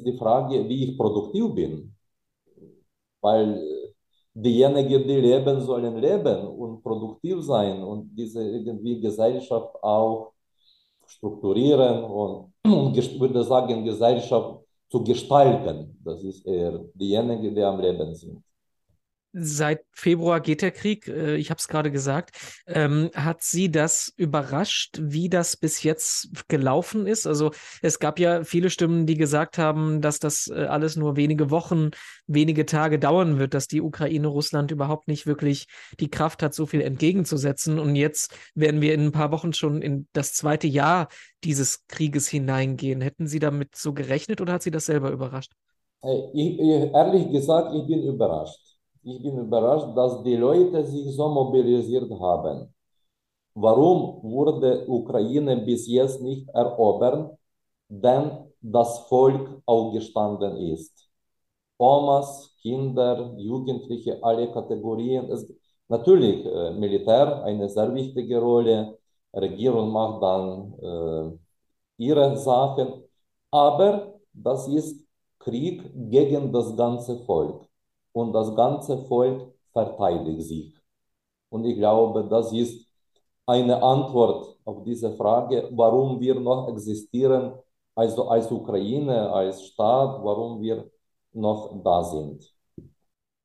die 0.06 0.18
Frage, 0.18 0.68
wie 0.70 0.86
ich 0.92 0.98
produktiv 0.98 1.54
bin. 1.56 1.96
Weil 3.22 3.79
diejenigen, 4.34 5.08
die 5.08 5.16
leben, 5.22 5.62
sollen 5.62 5.98
leben 5.98 6.48
und 6.48 6.82
produktiv 6.84 7.42
sein 7.44 7.82
und 7.84 8.16
diese 8.16 8.42
irgendwie 8.44 9.00
Gesellschaft 9.00 9.76
auch 9.84 10.34
strukturieren 11.06 12.04
und, 12.04 12.54
und 12.64 13.20
würde 13.20 13.44
sagen, 13.44 13.84
Gesellschaft 13.84 14.60
zu 14.90 15.04
gestalten. 15.04 16.00
Das 16.04 16.24
ist 16.24 16.46
eher 16.46 16.80
diejenigen, 16.94 17.56
die 17.56 17.64
am 17.64 17.80
Leben 17.80 18.14
sind. 18.16 18.42
Seit 19.32 19.82
Februar 19.92 20.42
geht 20.42 20.64
der 20.64 20.72
Krieg, 20.72 21.08
äh, 21.08 21.36
ich 21.36 21.52
habe 21.52 21.60
es 21.60 21.68
gerade 21.68 21.92
gesagt. 21.92 22.32
Ähm, 22.66 23.12
hat 23.14 23.44
Sie 23.44 23.70
das 23.70 24.12
überrascht, 24.18 24.98
wie 25.04 25.30
das 25.30 25.56
bis 25.56 25.84
jetzt 25.84 26.48
gelaufen 26.48 27.06
ist? 27.06 27.28
Also 27.28 27.52
es 27.84 28.00
gab 28.00 28.18
ja 28.18 28.44
viele 28.44 28.72
Stimmen, 28.72 29.06
die 29.06 29.18
gesagt 29.18 29.60
haben, 29.60 30.02
dass 30.02 30.18
das 30.18 30.48
äh, 30.48 30.66
alles 30.66 30.96
nur 30.96 31.16
wenige 31.16 31.52
Wochen, 31.52 31.92
wenige 32.26 32.66
Tage 32.66 32.98
dauern 32.98 33.38
wird, 33.38 33.54
dass 33.54 33.68
die 33.68 33.82
Ukraine 33.82 34.28
Russland 34.28 34.72
überhaupt 34.72 35.08
nicht 35.08 35.28
wirklich 35.28 35.68
die 36.00 36.10
Kraft 36.10 36.42
hat, 36.42 36.56
so 36.56 36.66
viel 36.66 36.82
entgegenzusetzen. 36.82 37.78
Und 37.78 37.96
jetzt 37.96 38.36
werden 38.56 38.82
wir 38.82 38.96
in 38.96 39.06
ein 39.06 39.12
paar 39.12 39.32
Wochen 39.32 39.54
schon 39.54 39.84
in 39.84 40.08
das 40.12 40.34
zweite 40.34 40.68
Jahr 40.68 41.08
dieses 41.44 41.86
Krieges 41.88 42.28
hineingehen. 42.28 43.02
Hätten 43.02 43.28
Sie 43.28 43.40
damit 43.40 43.76
so 43.76 43.94
gerechnet 43.94 44.42
oder 44.42 44.54
hat 44.54 44.64
Sie 44.64 44.72
das 44.72 44.88
selber 44.88 45.12
überrascht? 45.12 45.52
Ich, 46.34 46.58
ehrlich 46.58 47.30
gesagt, 47.32 47.76
ich 47.76 47.86
bin 47.86 48.02
überrascht 48.08 48.69
ich 49.10 49.22
bin 49.24 49.38
überrascht, 49.40 49.96
dass 49.98 50.24
die 50.24 50.36
Leute 50.36 50.86
sich 50.86 51.16
so 51.16 51.28
mobilisiert 51.30 52.10
haben. 52.20 52.74
Warum 53.56 54.22
wurde 54.24 54.86
Ukraine 54.88 55.58
bis 55.58 55.88
jetzt 55.88 56.22
nicht 56.22 56.48
erobert? 56.50 57.38
Denn 57.90 58.32
das 58.62 59.00
Volk 59.10 59.62
aufgestanden 59.66 60.58
ist. 60.58 61.10
Omas, 61.78 62.56
Kinder, 62.62 63.34
Jugendliche, 63.38 64.24
alle 64.24 64.52
Kategorien. 64.52 65.30
Es, 65.32 65.48
natürlich, 65.88 66.46
äh, 66.46 66.72
Militär 66.74 67.44
eine 67.44 67.70
sehr 67.70 67.94
wichtige 67.96 68.40
Rolle. 68.40 68.98
Regierung 69.34 69.92
macht 69.92 70.22
dann 70.24 70.74
äh, 70.82 71.38
ihre 71.98 72.38
Sachen. 72.38 73.04
Aber 73.52 74.20
das 74.34 74.68
ist 74.68 75.06
Krieg 75.40 75.84
gegen 76.12 76.52
das 76.54 76.76
ganze 76.76 77.18
Volk 77.26 77.69
und 78.14 78.34
das 78.34 78.56
ganze 78.56 78.98
Volk 79.06 79.54
verteidigt 79.74 80.44
sich. 80.44 80.74
Und 81.50 81.66
ich 81.66 81.78
glaube, 81.78 82.28
das 82.30 82.52
ist 82.54 82.88
eine 83.46 83.82
Antwort 83.82 84.58
auf 84.66 84.84
diese 84.84 85.12
Frage, 85.16 85.70
warum 85.74 86.20
wir 86.20 86.36
noch 86.40 86.68
existieren, 86.70 87.54
also 87.96 88.30
als 88.30 88.52
Ukraine, 88.52 89.32
als 89.32 89.64
Staat, 89.66 90.24
warum 90.24 90.62
wir 90.62 90.90
noch 91.34 91.82
da 91.84 92.04
sind. 92.04 92.54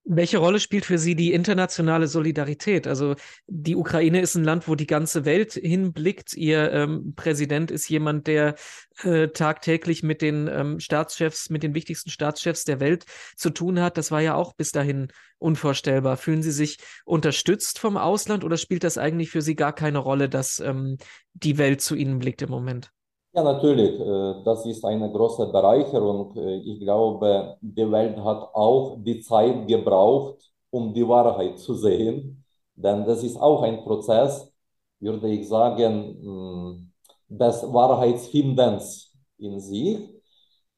Welche 0.06 0.36
Rolle 0.36 0.60
spielt 0.60 0.84
für 0.84 0.98
Sie 0.98 1.14
die 1.14 1.32
internationale 1.32 2.08
Solidarität? 2.08 2.86
Also 2.86 3.16
die 3.46 3.74
Ukraine 3.74 4.20
ist 4.20 4.34
ein 4.34 4.44
Land, 4.44 4.68
wo 4.68 4.74
die 4.74 4.86
ganze 4.86 5.24
Welt 5.24 5.54
hinblickt. 5.54 6.34
Ihr 6.34 6.70
ähm, 6.72 7.14
Präsident 7.16 7.70
ist 7.70 7.88
jemand, 7.88 8.26
der 8.26 8.54
äh, 9.02 9.28
tagtäglich 9.28 10.02
mit 10.02 10.20
den 10.20 10.46
ähm, 10.46 10.78
Staatschefs, 10.78 11.48
mit 11.48 11.62
den 11.62 11.74
wichtigsten 11.74 12.10
Staatschefs 12.10 12.64
der 12.64 12.80
Welt 12.80 13.06
zu 13.34 13.48
tun 13.48 13.80
hat. 13.80 13.96
Das 13.96 14.10
war 14.10 14.20
ja 14.20 14.34
auch 14.34 14.52
bis 14.52 14.72
dahin 14.72 15.08
unvorstellbar. 15.38 16.18
Fühlen 16.18 16.42
Sie 16.42 16.52
sich 16.52 16.78
unterstützt 17.06 17.78
vom 17.78 17.96
Ausland 17.96 18.44
oder 18.44 18.58
spielt 18.58 18.84
das 18.84 18.98
eigentlich 18.98 19.30
für 19.30 19.40
Sie 19.40 19.56
gar 19.56 19.74
keine 19.74 19.98
Rolle, 19.98 20.28
dass 20.28 20.60
ähm, 20.60 20.98
die 21.32 21.56
Welt 21.56 21.80
zu 21.80 21.94
Ihnen 21.94 22.18
blickt 22.18 22.42
im 22.42 22.50
Moment? 22.50 22.93
Ja, 23.34 23.42
natürlich. 23.42 23.98
Äh, 24.00 24.42
das 24.44 24.64
ist 24.66 24.84
eine 24.84 25.10
große 25.10 25.46
Bereicherung. 25.50 26.36
Äh, 26.36 26.58
ich 26.60 26.78
glaube, 26.80 27.56
die 27.60 27.90
Welt 27.90 28.16
hat 28.18 28.48
auch 28.54 28.96
die 29.02 29.20
Zeit 29.20 29.66
gebraucht, 29.66 30.52
um 30.70 30.94
die 30.94 31.06
Wahrheit 31.06 31.58
zu 31.58 31.74
sehen. 31.74 32.44
Denn 32.76 33.04
das 33.04 33.22
ist 33.24 33.36
auch 33.40 33.62
ein 33.62 33.82
Prozess, 33.84 34.52
würde 35.00 35.28
ich 35.30 35.48
sagen, 35.48 36.16
mm, 36.22 36.92
des 37.28 37.62
Wahrheitsfindens 37.72 39.12
in 39.38 39.58
sich. 39.60 39.98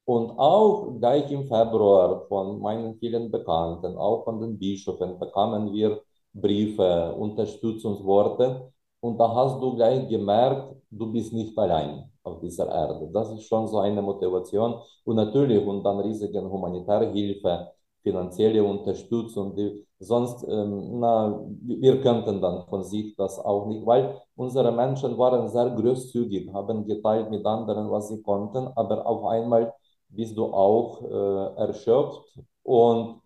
Und 0.05 0.31
auch 0.39 0.99
gleich 1.01 1.31
im 1.33 1.45
Februar 1.47 2.27
von 2.29 2.61
meinen 2.61 2.97
vielen 2.99 3.31
Bekannten, 3.31 3.97
auch 3.99 4.25
von 4.25 4.41
den 4.41 4.59
Bischöfen, 4.59 5.19
bekamen 5.19 5.73
wir 5.73 6.01
Briefe, 6.33 7.15
Unterstützungsworte. 7.15 8.73
Und 9.07 9.19
da 9.19 9.27
hast 9.35 9.61
du 9.63 9.75
gleich 9.77 10.09
gemerkt, 10.09 10.75
du 10.91 11.13
bist 11.13 11.33
nicht 11.33 11.57
allein 11.59 12.11
auf 12.23 12.41
dieser 12.41 12.67
Erde. 12.69 13.09
Das 13.13 13.31
ist 13.33 13.45
schon 13.45 13.67
so 13.69 13.79
eine 13.79 14.03
Motivation. 14.03 14.81
Und 15.05 15.17
natürlich, 15.17 15.65
und 15.67 15.83
dann 15.85 16.01
riesige 16.01 16.41
humanitäre 16.43 17.11
Hilfe, 17.13 17.71
finanzielle 18.03 18.63
Unterstützung, 18.65 19.55
die 19.57 19.85
sonst, 19.99 20.45
ähm, 20.49 21.01
na, 21.01 21.41
wir 21.63 22.01
könnten 22.01 22.41
dann 22.41 22.67
von 22.69 22.83
sich 22.85 23.15
das 23.17 23.39
auch 23.39 23.67
nicht, 23.67 23.85
weil 23.87 24.21
unsere 24.37 24.71
Menschen 24.73 25.17
waren 25.19 25.49
sehr 25.49 25.71
großzügig, 25.71 26.53
haben 26.53 26.87
geteilt 26.87 27.31
mit 27.31 27.45
anderen, 27.47 27.91
was 27.91 28.09
sie 28.09 28.23
konnten, 28.23 28.69
aber 28.77 29.07
auf 29.07 29.25
einmal 29.27 29.73
bist 30.09 30.37
du 30.37 30.45
auch 30.47 31.03
äh, 31.03 31.61
erschöpft 31.67 32.23
und 32.63 33.21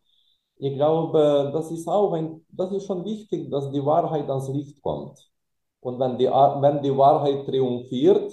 ich 0.56 0.74
glaube, 0.74 1.50
das 1.52 1.70
ist 1.70 1.88
auch 1.88 2.12
ein, 2.12 2.44
das 2.50 2.72
ist 2.72 2.86
schon 2.86 3.04
wichtig, 3.04 3.50
dass 3.50 3.70
die 3.72 3.84
Wahrheit 3.84 4.28
ans 4.30 4.48
Licht 4.48 4.82
kommt. 4.82 5.29
Und 5.80 5.98
wenn 5.98 6.18
die, 6.18 6.26
wenn 6.26 6.82
die 6.82 6.96
Wahrheit 6.96 7.46
triumphiert, 7.46 8.32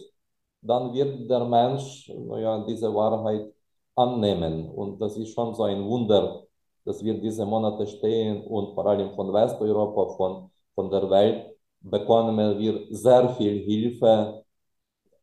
dann 0.62 0.94
wird 0.94 1.30
der 1.30 1.46
Mensch 1.46 2.10
ja, 2.10 2.64
diese 2.66 2.94
Wahrheit 2.94 3.54
annehmen. 3.96 4.70
Und 4.72 5.00
das 5.02 5.18
ist 5.18 5.34
schon 5.34 5.54
so 5.56 5.64
ein 5.64 5.84
Wunder, 5.86 6.44
dass 6.86 7.04
wir 7.04 7.20
diese 7.20 7.46
Monate 7.46 7.88
stehen 7.88 8.44
und 8.44 8.74
vor 8.74 8.86
allem 8.88 9.12
von 9.16 9.34
Westeuropa, 9.34 10.16
von, 10.16 10.52
von 10.76 10.90
der 10.90 11.10
Welt, 11.10 11.58
bekommen 11.82 12.38
wir 12.60 12.88
sehr 12.92 13.30
viel 13.36 13.60
Hilfe. 13.64 14.44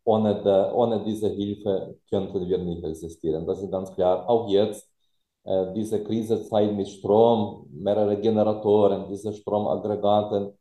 Ohne, 0.06 0.42
de, 0.42 0.72
ohne 0.72 1.02
diese 1.02 1.28
Hilfe 1.28 1.96
könnten 2.10 2.46
wir 2.46 2.58
nicht 2.58 2.84
existieren. 2.84 3.46
Das 3.46 3.62
ist 3.62 3.70
ganz 3.70 3.90
klar. 3.94 4.28
Auch 4.28 4.48
jetzt, 4.48 4.86
äh, 5.44 5.72
diese 5.74 6.02
Krisezeit 6.04 6.72
mit 6.74 6.88
Strom, 6.88 7.66
mehrere 7.70 8.20
Generatoren, 8.20 9.08
diese 9.08 9.32
Stromaggregaten, 9.32 10.52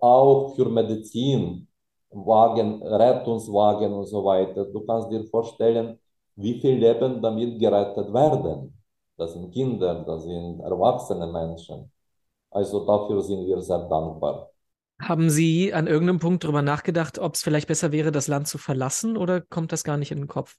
auch 0.00 0.54
für 0.56 0.66
Medizin, 0.68 1.68
Wagen, 2.10 2.82
Rettungswagen 2.82 3.92
und 3.92 4.06
so 4.06 4.24
weiter. 4.24 4.64
Du 4.66 4.80
kannst 4.86 5.10
dir 5.10 5.24
vorstellen, 5.26 5.98
wie 6.36 6.60
viel 6.60 6.76
Leben 6.78 7.20
damit 7.20 7.58
gerettet 7.58 8.12
werden. 8.12 8.72
Das 9.16 9.32
sind 9.32 9.50
Kinder, 9.52 10.04
das 10.04 10.24
sind 10.24 10.60
erwachsene 10.60 11.26
Menschen. 11.26 11.90
Also 12.50 12.86
dafür 12.86 13.22
sind 13.22 13.46
wir 13.46 13.60
sehr 13.60 13.88
dankbar. 13.88 14.50
Haben 15.00 15.28
Sie 15.28 15.74
an 15.74 15.86
irgendeinem 15.86 16.20
Punkt 16.20 16.44
darüber 16.44 16.62
nachgedacht, 16.62 17.18
ob 17.18 17.34
es 17.34 17.42
vielleicht 17.42 17.68
besser 17.68 17.92
wäre, 17.92 18.12
das 18.12 18.28
Land 18.28 18.48
zu 18.48 18.56
verlassen 18.56 19.16
oder 19.16 19.42
kommt 19.42 19.72
das 19.72 19.84
gar 19.84 19.98
nicht 19.98 20.10
in 20.10 20.18
den 20.18 20.28
Kopf? 20.28 20.56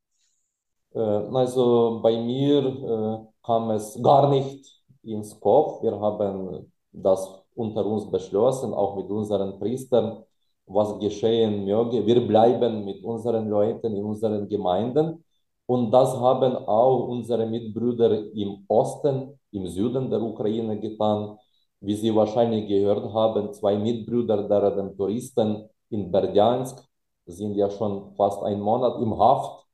Äh, 0.94 1.00
also 1.00 2.00
bei 2.04 2.18
mir 2.18 2.66
äh, 2.66 3.46
kam 3.46 3.72
es 3.72 4.00
gar 4.02 4.30
nicht 4.30 4.80
ins 5.04 5.40
Kopf. 5.40 5.82
Wir 5.82 6.00
haben 6.00 6.72
das 6.92 7.47
unter 7.58 7.86
uns 7.86 8.10
beschlossen, 8.10 8.74
auch 8.74 8.96
mit 8.96 9.10
unseren 9.10 9.60
Priestern 9.60 10.24
was 10.68 11.00
geschehen 11.00 11.66
möge. 11.66 12.06
Wir 12.06 12.26
bleiben 12.28 12.86
mit 12.86 13.04
unseren 13.04 13.50
Leuten 13.50 13.96
in 13.96 14.04
unseren 14.04 14.48
Gemeinden. 14.48 15.24
Und 15.66 15.92
das 15.92 16.16
haben 16.18 16.56
auch 16.56 17.08
unsere 17.08 17.46
Mitbrüder 17.46 18.34
im 18.34 18.66
Osten, 18.68 19.40
im 19.52 19.68
Süden 19.68 20.10
der 20.10 20.22
Ukraine 20.22 20.80
getan. 20.80 21.38
Wie 21.80 21.96
Sie 21.96 22.14
wahrscheinlich 22.16 22.68
gehört 22.68 23.14
haben, 23.14 23.54
zwei 23.54 23.78
Mitbrüder 23.78 24.48
der 24.48 24.96
Touristen 24.96 25.70
in 25.90 26.12
Berdjansk 26.12 26.84
sind 27.26 27.56
ja 27.56 27.70
schon 27.70 28.16
fast 28.16 28.42
einen 28.44 28.62
Monat 28.62 29.02
im 29.02 29.18
Haft. 29.18 29.66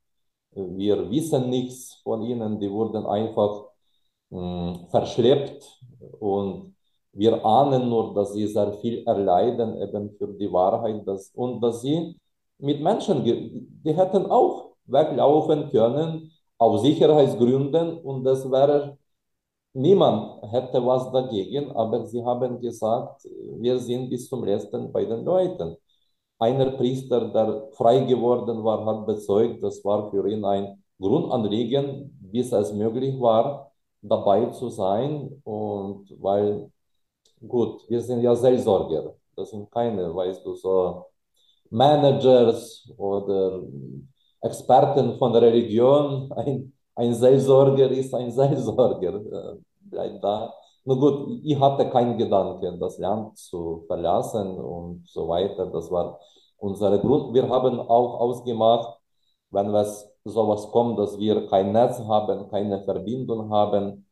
Wir 0.51 1.09
wissen 1.09 1.49
nichts 1.49 1.95
von 2.03 2.21
ihnen. 2.21 2.59
Die 2.59 2.71
wurden 2.71 3.05
einfach 3.05 3.65
mh, 4.29 4.39
hm, 4.39 4.87
verschleppt 4.89 5.79
und 6.19 6.72
wir 7.13 7.45
ahnen 7.45 7.89
nur, 7.89 8.13
dass 8.13 8.33
sie 8.33 8.47
sehr 8.47 8.73
viel 8.73 9.03
erleiden 9.05 9.77
eben 9.81 10.11
für 10.17 10.27
die 10.27 10.51
Wahrheit 10.51 11.07
dass, 11.07 11.29
und 11.35 11.61
dass 11.61 11.81
sie 11.81 12.15
mit 12.57 12.81
Menschen, 12.81 13.23
die 13.23 13.93
hätten 13.93 14.25
auch 14.27 14.75
weglaufen 14.85 15.69
können 15.69 16.31
aus 16.57 16.81
Sicherheitsgründen 16.81 17.99
und 17.99 18.23
das 18.23 18.49
wäre, 18.49 18.97
niemand 19.73 20.43
hätte 20.51 20.85
was 20.85 21.11
dagegen, 21.11 21.71
aber 21.71 22.05
sie 22.05 22.23
haben 22.23 22.59
gesagt, 22.59 23.27
wir 23.59 23.79
sind 23.79 24.09
bis 24.09 24.29
zum 24.29 24.43
letzten 24.43 24.91
bei 24.91 25.05
den 25.05 25.23
Leuten. 25.25 25.75
Einer 26.39 26.71
Priester, 26.71 27.29
der 27.29 27.69
frei 27.73 27.99
geworden 28.01 28.63
war, 28.63 28.85
hat 28.85 29.05
bezeugt, 29.05 29.63
das 29.63 29.83
war 29.85 30.09
für 30.11 30.27
ihn 30.29 30.43
ein 30.45 30.83
Grundanliegen, 30.99 32.17
bis 32.31 32.51
es 32.51 32.73
möglich 32.73 33.19
war, 33.19 33.71
dabei 34.01 34.47
zu 34.47 34.69
sein 34.69 35.41
und 35.43 36.05
weil 36.21 36.71
gut, 37.47 37.89
wir 37.89 38.01
sind 38.01 38.21
ja 38.21 38.35
Seelsorger. 38.35 39.15
Das 39.35 39.49
sind 39.51 39.69
keine, 39.71 40.13
weißt 40.15 40.45
du, 40.45 40.55
so 40.55 41.05
Managers 41.69 42.87
oder 42.97 43.63
Experten 44.41 45.17
von 45.17 45.35
Religion. 45.35 46.31
Ein, 46.35 46.73
ein 46.95 47.13
Seelsorger 47.13 47.89
ist 47.89 48.13
ein 48.13 48.31
Seelsorger. 48.31 49.15
Äh, 49.15 49.57
bleibt 49.81 50.23
da. 50.23 50.53
Nur 50.85 50.99
gut, 50.99 51.39
ich 51.43 51.59
hatte 51.59 51.89
keinen 51.89 52.17
Gedanken, 52.17 52.79
das 52.79 52.97
Land 52.99 53.37
zu 53.37 53.83
verlassen 53.87 54.57
und 54.59 55.07
so 55.07 55.27
weiter. 55.27 55.65
Das 55.67 55.89
war 55.89 56.19
unser 56.57 56.97
Grund. 56.99 57.33
Wir 57.33 57.47
haben 57.49 57.79
auch 57.79 58.19
ausgemacht, 58.19 58.99
wenn 59.51 59.71
was 59.73 60.11
sowas 60.25 60.69
kommt, 60.71 60.99
dass 60.99 61.17
wir 61.17 61.47
kein 61.47 61.71
Netz 61.71 61.99
haben, 61.99 62.47
keine 62.49 62.83
Verbindung 62.83 63.49
haben, 63.49 64.05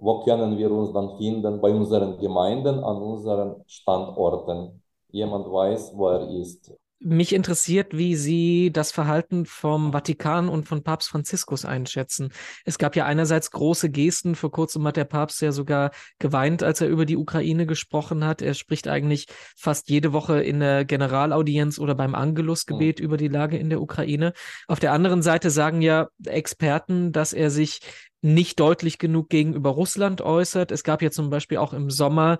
wo 0.00 0.24
können 0.24 0.56
wir 0.56 0.70
uns 0.70 0.92
dann 0.92 1.16
finden? 1.18 1.60
Bei 1.60 1.70
unseren 1.70 2.18
Gemeinden, 2.18 2.82
an 2.84 2.96
unseren 2.96 3.62
Standorten. 3.66 4.82
Jemand 5.10 5.46
weiß, 5.46 5.92
wo 5.94 6.08
er 6.08 6.28
ist. 6.30 6.72
Mich 7.00 7.32
interessiert, 7.32 7.96
wie 7.96 8.16
Sie 8.16 8.72
das 8.72 8.90
Verhalten 8.90 9.46
vom 9.46 9.92
Vatikan 9.92 10.48
und 10.48 10.66
von 10.66 10.82
Papst 10.82 11.08
Franziskus 11.08 11.64
einschätzen. 11.64 12.32
Es 12.64 12.76
gab 12.76 12.96
ja 12.96 13.06
einerseits 13.06 13.52
große 13.52 13.88
Gesten. 13.88 14.34
Vor 14.34 14.50
kurzem 14.50 14.84
hat 14.84 14.96
der 14.96 15.04
Papst 15.04 15.40
ja 15.40 15.52
sogar 15.52 15.92
geweint, 16.18 16.64
als 16.64 16.80
er 16.80 16.88
über 16.88 17.06
die 17.06 17.16
Ukraine 17.16 17.66
gesprochen 17.66 18.24
hat. 18.24 18.42
Er 18.42 18.54
spricht 18.54 18.88
eigentlich 18.88 19.26
fast 19.56 19.88
jede 19.88 20.12
Woche 20.12 20.42
in 20.42 20.58
der 20.58 20.84
Generalaudienz 20.84 21.78
oder 21.78 21.94
beim 21.94 22.16
Angelusgebet 22.16 22.98
mhm. 22.98 23.04
über 23.04 23.16
die 23.16 23.28
Lage 23.28 23.58
in 23.58 23.70
der 23.70 23.80
Ukraine. 23.80 24.32
Auf 24.66 24.80
der 24.80 24.92
anderen 24.92 25.22
Seite 25.22 25.50
sagen 25.50 25.82
ja 25.82 26.08
Experten, 26.26 27.12
dass 27.12 27.32
er 27.32 27.50
sich 27.50 27.78
nicht 28.20 28.58
deutlich 28.58 28.98
genug 28.98 29.28
gegenüber 29.28 29.70
Russland 29.70 30.20
äußert. 30.20 30.72
Es 30.72 30.82
gab 30.82 31.02
ja 31.02 31.10
zum 31.10 31.30
Beispiel 31.30 31.58
auch 31.58 31.72
im 31.72 31.90
Sommer 31.90 32.38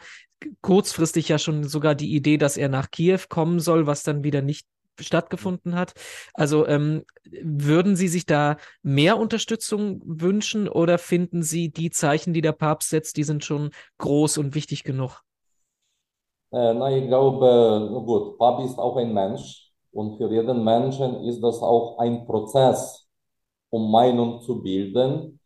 kurzfristig 0.60 1.28
ja 1.28 1.38
schon 1.38 1.64
sogar 1.64 1.94
die 1.94 2.14
Idee, 2.14 2.36
dass 2.36 2.56
er 2.56 2.68
nach 2.68 2.90
Kiew 2.90 3.20
kommen 3.28 3.60
soll, 3.60 3.86
was 3.86 4.02
dann 4.02 4.24
wieder 4.24 4.42
nicht 4.42 4.66
stattgefunden 5.00 5.76
hat. 5.76 5.94
Also 6.34 6.66
ähm, 6.66 7.04
würden 7.42 7.94
Sie 7.94 8.08
sich 8.08 8.26
da 8.26 8.56
mehr 8.82 9.18
Unterstützung 9.18 10.02
wünschen 10.04 10.68
oder 10.68 10.98
finden 10.98 11.42
Sie 11.42 11.70
die 11.70 11.90
Zeichen, 11.90 12.32
die 12.32 12.40
der 12.40 12.52
Papst 12.52 12.90
setzt, 12.90 13.16
die 13.16 13.22
sind 13.22 13.44
schon 13.44 13.70
groß 13.98 14.38
und 14.38 14.56
wichtig 14.56 14.82
genug? 14.82 15.22
Äh, 16.50 16.74
na, 16.74 16.90
ich 16.96 17.06
glaube, 17.06 18.02
gut, 18.04 18.38
Papst 18.38 18.70
ist 18.70 18.78
auch 18.78 18.96
ein 18.96 19.12
Mensch 19.12 19.70
und 19.92 20.16
für 20.16 20.32
jeden 20.32 20.64
Menschen 20.64 21.22
ist 21.24 21.40
das 21.42 21.60
auch 21.60 21.98
ein 21.98 22.26
Prozess, 22.26 23.08
um 23.70 23.92
Meinung 23.92 24.40
zu 24.40 24.62
bilden 24.62 25.37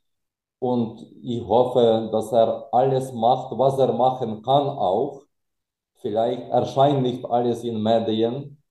und 0.63 1.05
ich 1.25 1.43
hoffe, 1.45 2.09
dass 2.13 2.31
er 2.31 2.69
alles 2.73 3.13
macht, 3.13 3.59
was 3.59 3.79
er 3.79 3.93
machen 3.93 4.43
kann 4.43 4.69
auch. 4.69 5.23
Vielleicht 6.01 6.43
erscheint 6.51 7.03
nicht 7.03 7.25
alles 7.25 7.65
in 7.65 7.83
Medien, 7.83 8.63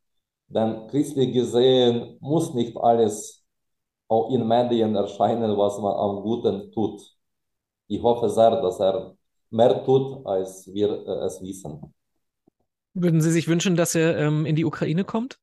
denn 0.47 0.87
christlich 0.87 1.33
gesehen 1.33 2.17
muss 2.21 2.53
nicht 2.53 2.77
alles 2.77 3.43
auch 4.07 4.31
in 4.31 4.47
Medien 4.47 4.95
erscheinen, 4.95 5.57
was 5.57 5.79
man 5.79 5.93
am 5.93 6.21
Guten 6.21 6.71
tut. 6.71 7.01
Ich 7.87 8.01
hoffe 8.01 8.29
sehr, 8.29 8.61
dass 8.61 8.79
er 8.79 9.13
mehr 9.49 9.83
tut, 9.83 10.25
als 10.25 10.73
wir 10.73 10.89
äh, 11.05 11.25
es 11.25 11.41
wissen. 11.41 11.93
Würden 12.93 13.19
Sie 13.19 13.31
sich 13.31 13.49
wünschen, 13.49 13.75
dass 13.75 13.95
er 13.95 14.17
ähm, 14.17 14.45
in 14.45 14.55
die 14.55 14.63
Ukraine 14.63 15.03
kommt? 15.03 15.39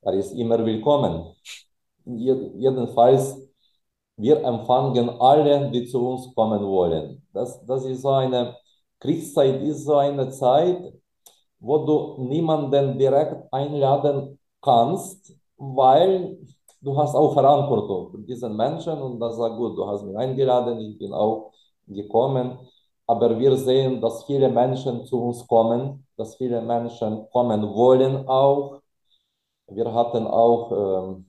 Er 0.00 0.14
ist 0.14 0.32
immer 0.32 0.64
willkommen. 0.64 1.34
Jedenfalls 2.06 3.47
wir 4.18 4.44
empfangen 4.44 5.08
alle, 5.20 5.70
die 5.70 5.86
zu 5.86 5.98
uns 6.06 6.34
kommen 6.34 6.60
wollen. 6.62 7.22
Das, 7.32 7.64
das 7.66 7.84
ist 7.84 8.02
so 8.02 8.10
eine 8.10 8.56
Kriegszeit, 9.00 9.62
ist 9.62 9.84
so 9.84 9.96
eine 9.96 10.28
Zeit, 10.30 10.92
wo 11.60 11.78
du 11.86 12.22
niemanden 12.24 12.98
direkt 12.98 13.52
einladen 13.52 14.38
kannst, 14.60 15.34
weil 15.56 16.38
du 16.80 16.96
hast 16.96 17.14
auch 17.14 17.32
Verantwortung 17.34 18.10
für 18.10 18.18
diesen 18.18 18.56
Menschen 18.56 19.00
und 19.00 19.20
das 19.20 19.36
sagt 19.36 19.56
gut, 19.56 19.76
du 19.76 19.86
hast 19.86 20.04
mich 20.04 20.16
eingeladen, 20.16 20.78
ich 20.80 20.98
bin 20.98 21.12
auch 21.12 21.52
gekommen, 21.86 22.58
aber 23.06 23.38
wir 23.38 23.56
sehen, 23.56 24.00
dass 24.00 24.24
viele 24.24 24.48
Menschen 24.48 25.04
zu 25.06 25.20
uns 25.22 25.46
kommen, 25.46 26.06
dass 26.16 26.36
viele 26.36 26.60
Menschen 26.60 27.28
kommen 27.30 27.62
wollen 27.74 28.28
auch. 28.28 28.80
Wir 29.68 29.92
hatten 29.92 30.26
auch 30.26 30.72
ähm, 30.72 31.27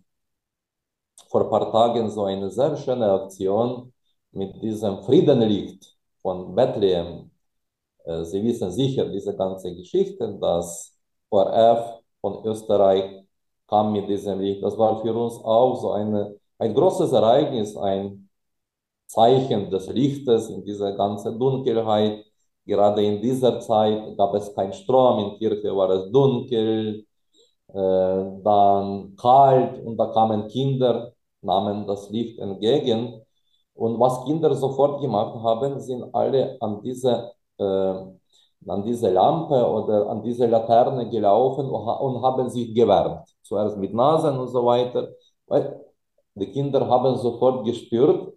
vor 1.29 1.43
ein 1.43 1.49
paar 1.49 1.71
Tagen 1.71 2.09
so 2.09 2.23
eine 2.25 2.49
sehr 2.49 2.75
schöne 2.77 3.11
Aktion 3.11 3.93
mit 4.31 4.61
diesem 4.61 5.03
Friedenlicht 5.03 5.95
von 6.21 6.55
Bethlehem. 6.55 7.31
Äh, 8.05 8.23
Sie 8.25 8.43
wissen 8.43 8.71
sicher 8.71 9.05
diese 9.09 9.35
ganze 9.35 9.75
Geschichte, 9.75 10.37
dass 10.41 10.97
ORF 11.29 12.01
von 12.21 12.45
Österreich 12.45 13.23
kam 13.67 13.93
mit 13.93 14.09
diesem 14.09 14.39
Licht. 14.39 14.63
Das 14.63 14.77
war 14.77 15.01
für 15.01 15.13
uns 15.13 15.35
auch 15.43 15.75
so 15.75 15.91
eine, 15.91 16.35
ein 16.57 16.73
großes 16.73 17.11
Ereignis, 17.13 17.77
ein 17.77 18.29
Zeichen 19.07 19.69
des 19.71 19.87
Lichtes 19.89 20.49
in 20.49 20.63
dieser 20.65 20.93
ganzen 20.95 21.39
Dunkelheit. 21.39 22.25
Gerade 22.65 23.03
in 23.03 23.21
dieser 23.21 23.59
Zeit 23.59 24.17
gab 24.17 24.33
es 24.35 24.53
keinen 24.55 24.73
Strom, 24.73 25.19
in 25.19 25.37
Kirche 25.39 25.75
war 25.75 25.89
es 25.91 26.11
dunkel, 26.11 27.05
äh, 27.67 28.23
dann 28.43 29.15
kalt 29.15 29.83
und 29.85 29.97
da 29.97 30.07
kamen 30.07 30.47
Kinder, 30.47 31.13
nahmen 31.41 31.87
das 31.87 32.09
Licht 32.09 32.39
entgegen. 32.39 33.21
Und 33.73 33.99
was 33.99 34.25
Kinder 34.25 34.53
sofort 34.55 35.01
gemacht 35.01 35.35
haben, 35.41 35.79
sind 35.79 36.03
alle 36.13 36.57
an 36.59 36.81
diese, 36.81 37.31
äh, 37.57 37.63
an 38.67 38.83
diese 38.83 39.09
Lampe 39.09 39.55
oder 39.65 40.09
an 40.09 40.21
diese 40.21 40.45
Laterne 40.47 41.09
gelaufen 41.09 41.69
und 41.69 42.21
haben 42.21 42.49
sich 42.49 42.73
gewärmt. 42.73 43.27
Zuerst 43.41 43.77
mit 43.77 43.93
Nasen 43.93 44.37
und 44.37 44.47
so 44.49 44.65
weiter. 44.65 45.09
Weil 45.47 45.79
die 46.35 46.51
Kinder 46.51 46.87
haben 46.87 47.15
sofort 47.17 47.65
gespürt, 47.65 48.33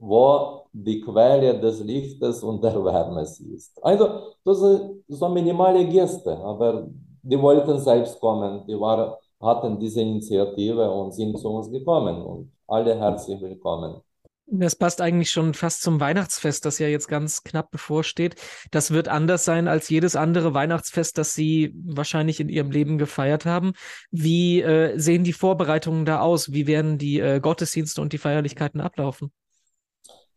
wo 0.00 0.62
die 0.72 1.00
Quelle 1.00 1.58
des 1.58 1.80
Lichtes 1.80 2.42
und 2.42 2.62
der 2.62 2.82
Wärme 2.84 3.22
ist. 3.22 3.72
Also, 3.82 4.34
das 4.44 4.60
sind 4.60 5.04
so 5.08 5.28
minimale 5.28 5.86
Gäste, 5.86 6.36
aber 6.38 6.86
die 7.22 7.40
wollten 7.40 7.78
selbst 7.78 8.20
kommen, 8.20 8.66
die 8.66 8.78
waren, 8.78 9.14
hatten 9.40 9.78
diese 9.78 10.00
Initiative 10.00 10.90
und 10.90 11.12
sind 11.12 11.38
zu 11.38 11.48
uns 11.48 11.70
gekommen 11.70 12.22
und 12.22 12.52
alle 12.66 12.98
herzlich 12.98 13.40
willkommen. 13.40 14.00
Das 14.48 14.76
passt 14.76 15.00
eigentlich 15.00 15.32
schon 15.32 15.54
fast 15.54 15.82
zum 15.82 15.98
Weihnachtsfest, 15.98 16.64
das 16.64 16.78
ja 16.78 16.86
jetzt 16.86 17.08
ganz 17.08 17.42
knapp 17.42 17.72
bevorsteht. 17.72 18.36
Das 18.70 18.92
wird 18.92 19.08
anders 19.08 19.44
sein 19.44 19.66
als 19.66 19.88
jedes 19.88 20.14
andere 20.14 20.54
Weihnachtsfest, 20.54 21.18
das 21.18 21.34
Sie 21.34 21.74
wahrscheinlich 21.84 22.38
in 22.38 22.48
Ihrem 22.48 22.70
Leben 22.70 22.96
gefeiert 22.96 23.44
haben. 23.44 23.72
Wie 24.12 24.60
äh, 24.62 24.96
sehen 24.98 25.24
die 25.24 25.32
Vorbereitungen 25.32 26.04
da 26.04 26.20
aus? 26.20 26.52
Wie 26.52 26.68
werden 26.68 26.96
die 26.96 27.18
äh, 27.18 27.40
Gottesdienste 27.40 28.00
und 28.00 28.12
die 28.12 28.18
Feierlichkeiten 28.18 28.80
ablaufen? 28.80 29.32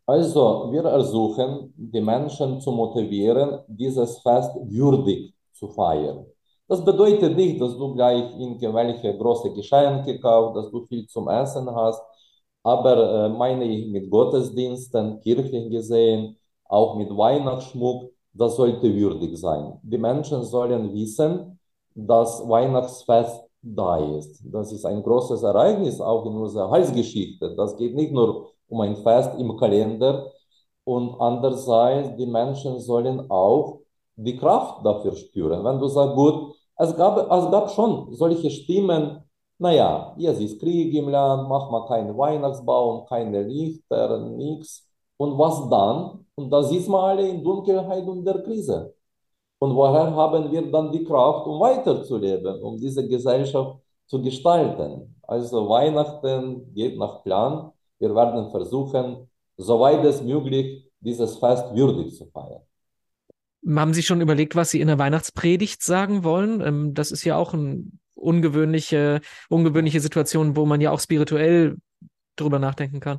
Also, 0.06 0.70
wir 0.72 0.82
versuchen, 0.82 1.72
die 1.76 2.00
Menschen 2.00 2.60
zu 2.60 2.72
motivieren, 2.72 3.60
dieses 3.68 4.18
Fest 4.18 4.50
würdig 4.64 5.32
zu 5.52 5.68
feiern. 5.68 6.26
Das 6.70 6.84
bedeutet 6.84 7.36
nicht, 7.36 7.60
dass 7.60 7.76
du 7.76 7.94
gleich 7.96 8.30
irgendwelche 8.38 9.18
große 9.18 9.52
Geschenke 9.54 10.20
kaufst, 10.20 10.56
dass 10.56 10.70
du 10.70 10.86
viel 10.86 11.04
zum 11.08 11.28
Essen 11.28 11.68
hast, 11.74 12.00
aber 12.62 13.26
äh, 13.26 13.28
meine 13.28 13.64
ich 13.64 13.88
mit 13.88 14.08
Gottesdiensten, 14.08 15.18
kirchlich 15.20 15.68
gesehen, 15.68 16.36
auch 16.66 16.94
mit 16.94 17.10
Weihnachtsschmuck, 17.10 18.12
das 18.32 18.54
sollte 18.54 18.94
würdig 18.94 19.36
sein. 19.36 19.80
Die 19.82 19.98
Menschen 19.98 20.44
sollen 20.44 20.92
wissen, 20.94 21.58
dass 21.92 22.48
Weihnachtsfest 22.48 23.42
da 23.62 23.96
ist. 24.16 24.40
Das 24.44 24.70
ist 24.70 24.84
ein 24.86 25.02
großes 25.02 25.42
Ereignis 25.42 26.00
auch 26.00 26.24
in 26.26 26.36
unserer 26.36 26.70
Heilsgeschichte. 26.70 27.56
Das 27.56 27.76
geht 27.76 27.96
nicht 27.96 28.12
nur 28.12 28.52
um 28.68 28.80
ein 28.82 28.96
Fest 28.98 29.32
im 29.40 29.56
Kalender 29.56 30.30
und 30.84 31.20
andererseits 31.20 32.16
die 32.16 32.26
Menschen 32.26 32.78
sollen 32.78 33.28
auch 33.28 33.80
die 34.14 34.36
Kraft 34.36 34.86
dafür 34.86 35.16
spüren. 35.16 35.64
Wenn 35.64 35.80
du 35.80 35.88
sagst, 35.88 36.14
gut, 36.14 36.54
es 36.80 36.96
gab, 36.96 37.18
es 37.18 37.50
gab 37.50 37.70
schon 37.70 38.12
solche 38.14 38.50
Stimmen, 38.50 39.22
naja, 39.58 40.14
jetzt 40.16 40.40
ist 40.40 40.58
Krieg 40.60 40.94
im 40.94 41.08
Land, 41.10 41.48
mach 41.48 41.70
mal 41.70 41.86
keinen 41.86 42.16
Weihnachtsbaum, 42.16 43.04
keine 43.06 43.42
Lichter, 43.42 44.18
nichts. 44.18 44.88
Und 45.18 45.38
was 45.38 45.68
dann? 45.68 46.24
Und 46.34 46.50
da 46.50 46.62
sitzen 46.62 46.92
wir 46.92 47.02
alle 47.02 47.28
in 47.28 47.44
Dunkelheit 47.44 48.06
und 48.08 48.24
der 48.24 48.42
Krise. 48.42 48.94
Und 49.58 49.76
woher 49.76 50.14
haben 50.14 50.50
wir 50.50 50.72
dann 50.72 50.90
die 50.90 51.04
Kraft, 51.04 51.46
um 51.46 51.60
weiterzuleben, 51.60 52.62
um 52.62 52.78
diese 52.78 53.06
Gesellschaft 53.06 53.78
zu 54.06 54.22
gestalten? 54.22 55.14
Also 55.22 55.68
Weihnachten 55.68 56.72
geht 56.74 56.96
nach 56.98 57.22
Plan. 57.22 57.70
Wir 57.98 58.14
werden 58.14 58.50
versuchen, 58.50 59.28
soweit 59.58 60.02
es 60.04 60.22
möglich, 60.22 60.90
dieses 61.00 61.36
Fest 61.36 61.74
würdig 61.74 62.16
zu 62.16 62.24
feiern. 62.26 62.62
Haben 63.66 63.94
Sie 63.94 64.02
schon 64.02 64.20
überlegt, 64.20 64.56
was 64.56 64.70
Sie 64.70 64.80
in 64.80 64.88
der 64.88 64.98
Weihnachtspredigt 64.98 65.82
sagen 65.82 66.24
wollen? 66.24 66.60
Ähm, 66.60 66.94
das 66.94 67.10
ist 67.10 67.24
ja 67.24 67.36
auch 67.36 67.52
eine 67.52 67.84
ungewöhnliche, 68.14 69.20
ungewöhnliche 69.48 70.00
Situation, 70.00 70.56
wo 70.56 70.66
man 70.66 70.80
ja 70.80 70.90
auch 70.90 71.00
spirituell 71.00 71.76
drüber 72.36 72.58
nachdenken 72.58 73.00
kann. 73.00 73.18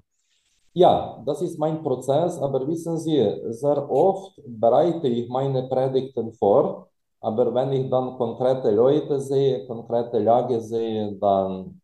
Ja, 0.73 1.21
das 1.25 1.41
ist 1.41 1.59
mein 1.59 1.83
Prozess, 1.83 2.37
aber 2.39 2.65
wissen 2.67 2.97
Sie, 2.97 3.17
sehr 3.49 3.89
oft 3.91 4.39
bereite 4.45 5.07
ich 5.07 5.27
meine 5.27 5.67
Predigten 5.67 6.31
vor, 6.33 6.87
aber 7.19 7.53
wenn 7.53 7.73
ich 7.73 7.89
dann 7.89 8.17
konkrete 8.17 8.71
Leute 8.71 9.19
sehe, 9.19 9.67
konkrete 9.67 10.19
Lage 10.19 10.61
sehe, 10.61 11.11
dann 11.19 11.81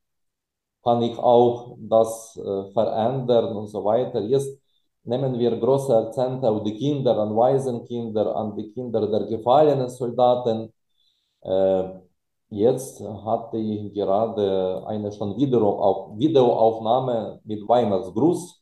kann 0.83 1.01
ich 1.01 1.17
auch 1.19 1.75
das 1.79 2.37
äh, 2.37 2.71
verändern 2.71 3.57
und 3.57 3.67
so 3.67 3.83
weiter. 3.83 4.21
Jetzt 4.21 4.57
nehmen 5.07 5.39
wir 5.39 5.57
große 5.57 5.95
Akzente 5.95 6.49
auf 6.49 6.63
die 6.63 6.75
Kinder, 6.75 7.17
an 7.17 7.35
Waisenkinder, 7.35 8.35
an 8.35 8.55
die 8.55 8.71
Kinder 8.71 9.07
der 9.07 9.25
gefallenen 9.25 9.89
Soldaten. 9.89 10.71
Äh, 11.41 11.83
jetzt 12.49 13.01
hatte 13.01 13.57
ich 13.57 13.93
gerade 13.93 14.83
eine 14.87 15.11
schon 15.11 15.37
Videoaufnahme 15.37 17.39
mit 17.43 17.67
Weihnachtsgruß 17.67 18.61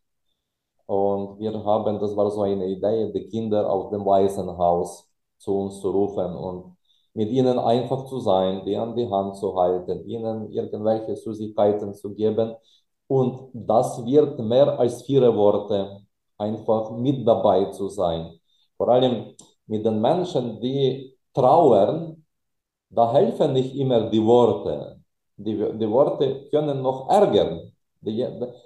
und 0.87 1.39
wir 1.39 1.63
haben, 1.63 1.99
das 1.99 2.15
war 2.15 2.29
so 2.31 2.41
eine 2.43 2.67
Idee, 2.67 3.11
die 3.11 3.27
Kinder 3.27 3.69
aus 3.69 3.89
dem 3.91 4.05
Waisenhaus 4.05 5.09
zu 5.37 5.57
uns 5.57 5.79
zu 5.81 5.89
rufen 5.89 6.35
und 6.35 6.75
mit 7.13 7.29
ihnen 7.31 7.57
einfach 7.59 8.05
zu 8.05 8.19
sein, 8.19 8.63
die 8.65 8.75
an 8.75 8.95
die 8.95 9.09
Hand 9.09 9.37
zu 9.37 9.55
halten, 9.55 10.05
ihnen 10.07 10.51
irgendwelche 10.51 11.15
Süßigkeiten 11.15 11.93
zu 11.93 12.13
geben. 12.13 12.55
Und 13.07 13.49
das 13.53 14.05
wird 14.05 14.39
mehr 14.39 14.79
als 14.79 15.03
vier 15.03 15.35
Worte 15.35 16.04
einfach 16.37 16.91
mit 16.91 17.27
dabei 17.27 17.65
zu 17.71 17.89
sein. 17.89 18.39
Vor 18.77 18.89
allem 18.89 19.35
mit 19.67 19.85
den 19.85 20.01
Menschen, 20.01 20.59
die 20.61 21.15
trauern, 21.33 22.25
da 22.89 23.11
helfen 23.13 23.53
nicht 23.53 23.75
immer 23.75 24.09
die 24.09 24.23
Worte. 24.23 25.01
Die, 25.37 25.55
die 25.55 25.89
Worte 25.89 26.47
können 26.49 26.81
noch 26.81 27.09
ärgern. 27.09 27.71
Die, 28.01 28.25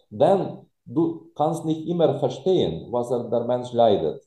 denn 0.10 0.66
du 0.86 1.32
kannst 1.36 1.66
nicht 1.66 1.88
immer 1.88 2.20
verstehen, 2.20 2.92
was 2.92 3.10
der 3.10 3.44
Mensch 3.46 3.72
leidet. 3.74 4.22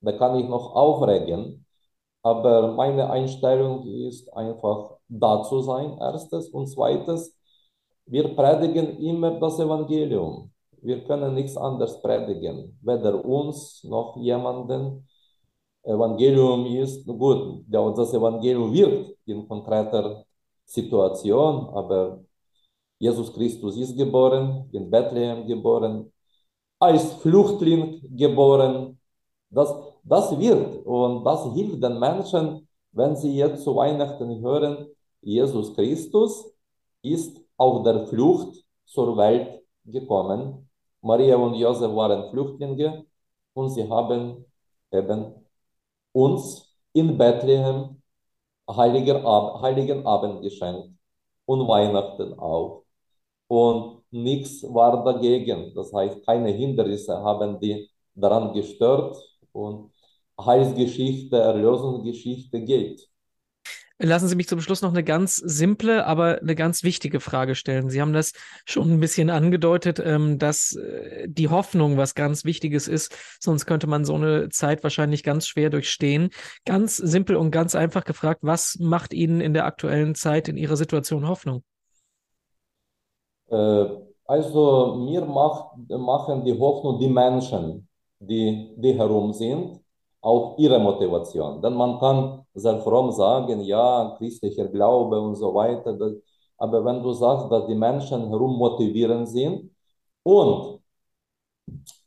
Da 0.00 0.12
kann 0.12 0.38
ich 0.38 0.48
noch 0.48 0.74
aufregen, 0.74 1.64
aber 2.22 2.72
meine 2.72 3.08
Einstellung 3.10 3.86
ist 3.86 4.32
einfach 4.34 4.98
da 5.08 5.42
zu 5.44 5.60
sein, 5.60 5.96
erstes. 5.98 6.48
Und 6.50 6.66
zweites, 6.66 7.36
wir 8.06 8.34
predigen 8.34 8.98
immer 8.98 9.38
das 9.38 9.58
Evangelium. 9.60 10.50
Wir 10.86 11.02
können 11.02 11.34
nichts 11.34 11.56
anderes 11.56 12.00
predigen, 12.00 12.78
weder 12.80 13.24
uns 13.24 13.82
noch 13.82 14.16
jemanden. 14.18 15.04
Evangelium 15.82 16.64
ist 16.66 17.04
gut, 17.06 17.64
das 17.66 18.14
Evangelium 18.14 18.72
wirkt 18.72 19.18
in 19.26 19.48
konkreter 19.48 20.24
Situation, 20.64 21.70
aber 21.74 22.20
Jesus 23.00 23.32
Christus 23.32 23.76
ist 23.76 23.96
geboren, 23.96 24.68
in 24.70 24.88
Bethlehem 24.88 25.44
geboren, 25.48 26.12
als 26.78 27.14
Flüchtling 27.14 28.00
geboren. 28.16 28.96
Das, 29.50 29.74
das 30.04 30.38
wird 30.38 30.86
und 30.86 31.24
das 31.24 31.52
hilft 31.52 31.82
den 31.82 31.98
Menschen, 31.98 32.68
wenn 32.92 33.16
sie 33.16 33.34
jetzt 33.36 33.64
zu 33.64 33.74
Weihnachten 33.74 34.40
hören, 34.40 34.86
Jesus 35.20 35.74
Christus 35.74 36.44
ist 37.02 37.40
auf 37.56 37.82
der 37.82 38.06
Flucht 38.06 38.64
zur 38.84 39.16
Welt 39.16 39.64
gekommen 39.84 40.66
Maria 41.06 41.36
und 41.36 41.54
Josef 41.54 41.92
waren 41.94 42.30
Flüchtlinge 42.30 43.06
und 43.54 43.70
sie 43.70 43.88
haben 43.88 44.44
eben 44.92 45.34
uns 46.12 46.42
in 46.92 47.16
Bethlehem 47.18 48.02
Heiliger 48.68 49.24
Ab 49.24 49.62
Heiligen 49.62 50.04
Abend 50.06 50.42
geschenkt 50.42 50.90
und 51.46 51.68
Weihnachten 51.68 52.34
auch. 52.38 52.84
Und 53.48 54.02
nichts 54.10 54.62
war 54.64 55.04
dagegen. 55.04 55.72
Das 55.74 55.92
heißt, 55.92 56.24
keine 56.26 56.50
Hindernisse 56.50 57.16
haben 57.22 57.60
die 57.60 57.88
daran 58.14 58.52
gestört 58.54 59.16
und 59.52 59.92
Heilsgeschichte, 60.40 61.36
Erlösungsgeschichte 61.38 62.62
geht. 62.64 63.08
Lassen 63.98 64.28
Sie 64.28 64.36
mich 64.36 64.46
zum 64.46 64.60
Schluss 64.60 64.82
noch 64.82 64.90
eine 64.90 65.02
ganz 65.02 65.36
simple, 65.36 66.04
aber 66.06 66.40
eine 66.42 66.54
ganz 66.54 66.82
wichtige 66.82 67.18
Frage 67.18 67.54
stellen. 67.54 67.88
Sie 67.88 68.02
haben 68.02 68.12
das 68.12 68.32
schon 68.66 68.90
ein 68.90 69.00
bisschen 69.00 69.30
angedeutet, 69.30 69.98
ähm, 70.04 70.38
dass 70.38 70.76
äh, 70.76 71.26
die 71.28 71.48
Hoffnung 71.48 71.96
was 71.96 72.14
ganz 72.14 72.44
Wichtiges 72.44 72.88
ist. 72.88 73.16
Sonst 73.40 73.64
könnte 73.64 73.86
man 73.86 74.04
so 74.04 74.14
eine 74.14 74.50
Zeit 74.50 74.82
wahrscheinlich 74.82 75.22
ganz 75.22 75.46
schwer 75.46 75.70
durchstehen. 75.70 76.28
Ganz 76.66 76.96
simpel 76.98 77.36
und 77.36 77.50
ganz 77.50 77.74
einfach 77.74 78.04
gefragt, 78.04 78.40
was 78.42 78.76
macht 78.78 79.14
Ihnen 79.14 79.40
in 79.40 79.54
der 79.54 79.64
aktuellen 79.64 80.14
Zeit 80.14 80.48
in 80.48 80.58
Ihrer 80.58 80.76
Situation 80.76 81.26
Hoffnung? 81.26 81.62
Äh, 83.48 83.86
Also 84.28 84.96
mir 85.06 85.24
macht, 85.24 85.78
machen 85.88 86.44
die 86.44 86.58
Hoffnung 86.58 86.98
die 86.98 87.08
Menschen, 87.08 87.88
die, 88.18 88.74
die 88.76 88.94
herum 88.94 89.32
sind, 89.32 89.80
auch 90.26 90.58
ihre 90.58 90.78
Motivation. 90.78 91.62
Denn 91.62 91.74
man 91.74 91.98
kann 92.00 92.44
sehr 92.54 92.78
fromm 92.80 93.12
sagen, 93.12 93.60
ja, 93.60 94.14
christlicher 94.18 94.68
Glaube 94.68 95.20
und 95.20 95.36
so 95.36 95.54
weiter. 95.54 95.96
Aber 96.58 96.84
wenn 96.84 97.02
du 97.02 97.12
sagst, 97.12 97.50
dass 97.50 97.66
die 97.66 97.74
Menschen 97.74 98.28
herum 98.28 98.56
motivierend 98.58 99.28
sind 99.28 99.70
und 100.24 100.80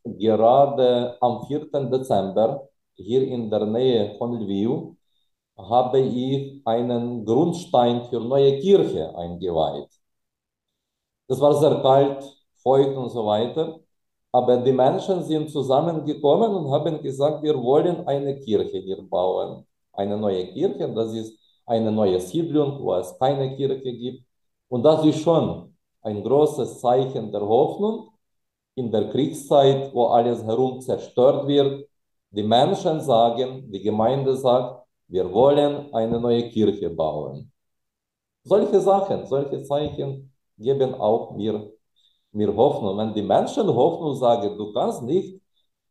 gerade 0.03 1.15
am 1.21 1.45
4. 1.47 1.89
Dezember 1.89 2.67
hier 2.95 3.21
in 3.27 3.49
der 3.49 3.65
Nähe 3.65 4.15
von 4.17 4.33
Lviv 4.41 4.95
habe 5.57 5.99
ich 5.99 6.61
einen 6.65 7.25
Grundstein 7.25 8.05
für 8.09 8.19
neue 8.19 8.59
Kirche 8.59 9.15
eingeweiht. 9.17 9.89
Das 11.27 11.39
war 11.39 11.53
sehr 11.55 11.81
kalt, 11.81 12.23
feucht 12.63 12.95
und 12.97 13.09
so 13.09 13.25
weiter. 13.25 13.79
Aber 14.31 14.57
die 14.57 14.71
Menschen 14.71 15.23
sind 15.23 15.49
zusammengekommen 15.49 16.51
und 16.53 16.71
haben 16.71 17.01
gesagt, 17.01 17.41
wir 17.43 17.55
wollen 17.55 18.07
eine 18.07 18.39
Kirche 18.39 18.77
hier 18.79 19.01
bauen. 19.01 19.65
Eine 19.93 20.17
neue 20.17 20.47
Kirche, 20.53 20.87
das 20.93 21.13
ist 21.13 21.37
eine 21.65 21.91
neue 21.91 22.19
Siedlung, 22.19 22.79
wo 22.83 22.93
es 22.95 23.17
keine 23.19 23.55
Kirche 23.55 23.91
gibt. 23.91 24.23
Und 24.67 24.83
das 24.83 25.03
ist 25.05 25.21
schon 25.21 25.75
ein 26.01 26.23
großes 26.23 26.79
Zeichen 26.79 27.31
der 27.31 27.41
Hoffnung 27.41 28.11
in 28.75 28.91
der 28.91 29.09
Kriegszeit, 29.09 29.93
wo 29.93 30.05
alles 30.07 30.43
herum 30.43 30.79
zerstört 30.81 31.47
wird. 31.47 31.87
Die 32.31 32.43
Menschen 32.43 33.01
sagen, 33.01 33.69
die 33.71 33.81
Gemeinde 33.81 34.35
sagt, 34.35 34.85
wir 35.07 35.31
wollen 35.33 35.93
eine 35.93 36.19
neue 36.19 36.49
Kirche 36.49 36.89
bauen. 36.89 37.51
Solche 38.43 38.79
Sachen, 38.79 39.25
solche 39.25 39.63
Zeichen 39.63 40.31
geben 40.57 40.93
auch 40.95 41.31
mir, 41.35 41.71
mir 42.31 42.55
Hoffnung. 42.55 42.97
Wenn 42.97 43.13
die 43.13 43.21
Menschen 43.21 43.67
Hoffnung 43.67 44.15
sagen, 44.15 44.57
du 44.57 44.71
kannst 44.73 45.03
nicht 45.03 45.39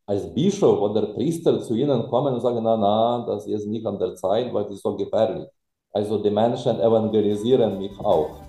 als 0.05 0.33
Bischof 0.33 0.79
oder 0.79 1.07
Priester 1.13 1.61
zu 1.61 1.75
ihnen 1.75 2.07
kommen 2.09 2.33
und 2.33 2.41
sagen, 2.41 2.63
na, 2.63 2.75
na, 2.75 3.25
das 3.27 3.45
ist 3.45 3.67
nicht 3.67 3.85
an 3.85 3.99
der 3.99 4.15
Zeit, 4.15 4.53
weil 4.53 4.65
es 4.65 4.71
ist 4.71 4.83
so 4.83 4.95
gefährlich. 4.95 5.47
Also 5.91 6.17
die 6.17 6.31
Menschen 6.31 6.79
evangelisieren 6.79 7.77
mich 7.77 7.99
auch. 7.99 8.48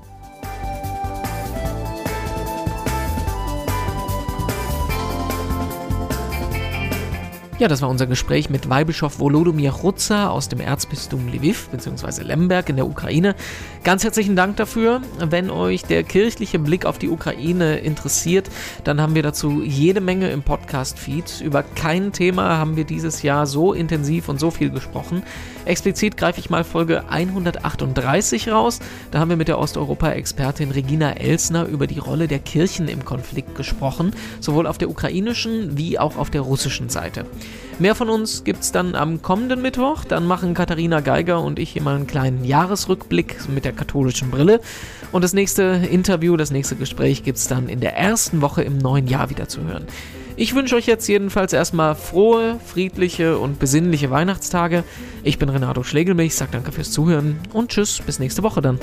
Ja, 7.61 7.69
das 7.69 7.83
war 7.83 7.91
unser 7.91 8.07
Gespräch 8.07 8.49
mit 8.49 8.71
Weihbischof 8.71 9.19
Volodymyr 9.19 9.71
Rutzer 9.71 10.31
aus 10.31 10.49
dem 10.49 10.61
Erzbistum 10.61 11.29
Lviv 11.29 11.69
bzw. 11.69 12.23
Lemberg 12.23 12.71
in 12.71 12.77
der 12.77 12.87
Ukraine. 12.87 13.35
Ganz 13.85 14.03
herzlichen 14.03 14.35
Dank 14.35 14.57
dafür. 14.57 15.03
Wenn 15.19 15.51
euch 15.51 15.83
der 15.83 16.03
kirchliche 16.03 16.59
Blick 16.59 16.87
auf 16.87 16.97
die 16.97 17.11
Ukraine 17.11 17.77
interessiert, 17.81 18.49
dann 18.85 18.99
haben 18.99 19.15
wir 19.15 19.23
dazu 19.23 19.61
jede 19.63 20.01
Menge 20.01 20.31
im 20.31 20.43
Podcast-Feed. 20.43 21.43
Über 21.43 21.63
kein 21.63 22.13
Thema 22.13 22.57
haben 22.57 22.77
wir 22.77 22.85
dieses 22.85 23.23
Jahr 23.23 23.47
so 23.47 23.75
intensiv 23.75 24.31
und 24.31 24.41
so 24.41 24.51
viel 24.51 24.71
gesprochen. 24.71 25.23
Explizit 25.67 26.17
greife 26.17 26.41
ich 26.41 26.49
mal 26.49 26.65
Folge 26.65 27.11
138 27.11 28.49
raus. 28.49 28.81
Da 29.11 29.19
haben 29.19 29.29
wir 29.29 29.37
mit 29.37 29.49
der 29.49 29.59
Osteuropa-Expertin 29.59 30.71
Regina 30.71 31.13
Elsner 31.13 31.67
über 31.67 31.87
die 31.87 31.99
Rolle 31.99 32.27
der 32.27 32.39
Kirchen 32.39 32.89
im 32.89 33.05
Konflikt 33.05 33.55
gesprochen, 33.55 34.15
sowohl 34.41 34.67
auf 34.67 34.79
der 34.79 34.89
ukrainischen 34.89 35.77
wie 35.77 35.99
auch 35.99 36.17
auf 36.17 36.31
der 36.31 36.41
russischen 36.41 36.89
Seite. 36.89 37.27
Mehr 37.79 37.95
von 37.95 38.11
uns 38.11 38.45
gibt 38.45 38.61
es 38.61 38.73
dann 38.73 38.95
am 38.95 39.23
kommenden 39.23 39.63
Mittwoch. 39.63 40.05
Dann 40.05 40.27
machen 40.27 40.53
Katharina 40.53 41.01
Geiger 41.01 41.43
und 41.43 41.59
ich 41.59 41.71
hier 41.71 41.83
mal 41.83 41.97
einen 41.97 42.07
kleinen 42.07 42.45
Jahresrückblick 42.45 43.49
mit 43.49 43.65
der 43.65 43.73
katholischen 43.73 44.31
Brille. 44.31 44.61
Und 45.13 45.23
das 45.23 45.33
nächste 45.33 45.63
Interview, 45.91 46.37
das 46.37 46.51
nächste 46.51 46.77
Gespräch 46.77 47.23
gibt 47.23 47.39
es 47.39 47.49
dann 47.49 47.69
in 47.69 47.81
der 47.81 47.97
ersten 47.97 48.43
Woche 48.43 48.63
im 48.63 48.79
neuen 48.79 49.07
Jahr 49.07 49.31
wieder 49.31 49.49
zu 49.49 49.63
hören. 49.63 49.87
Ich 50.37 50.55
wünsche 50.55 50.77
euch 50.77 50.87
jetzt 50.87 51.07
jedenfalls 51.09 51.53
erstmal 51.53 51.95
frohe, 51.95 52.59
friedliche 52.65 53.39
und 53.39 53.59
besinnliche 53.59 54.11
Weihnachtstage. 54.11 54.85
Ich 55.23 55.39
bin 55.39 55.49
Renato 55.49 55.83
Schlegelmilch, 55.83 56.35
sage 56.35 56.53
danke 56.53 56.73
fürs 56.73 56.93
Zuhören 56.93 57.39
und 57.53 57.71
tschüss, 57.71 58.01
bis 58.05 58.19
nächste 58.19 58.43
Woche 58.43 58.63
dann. 58.63 58.79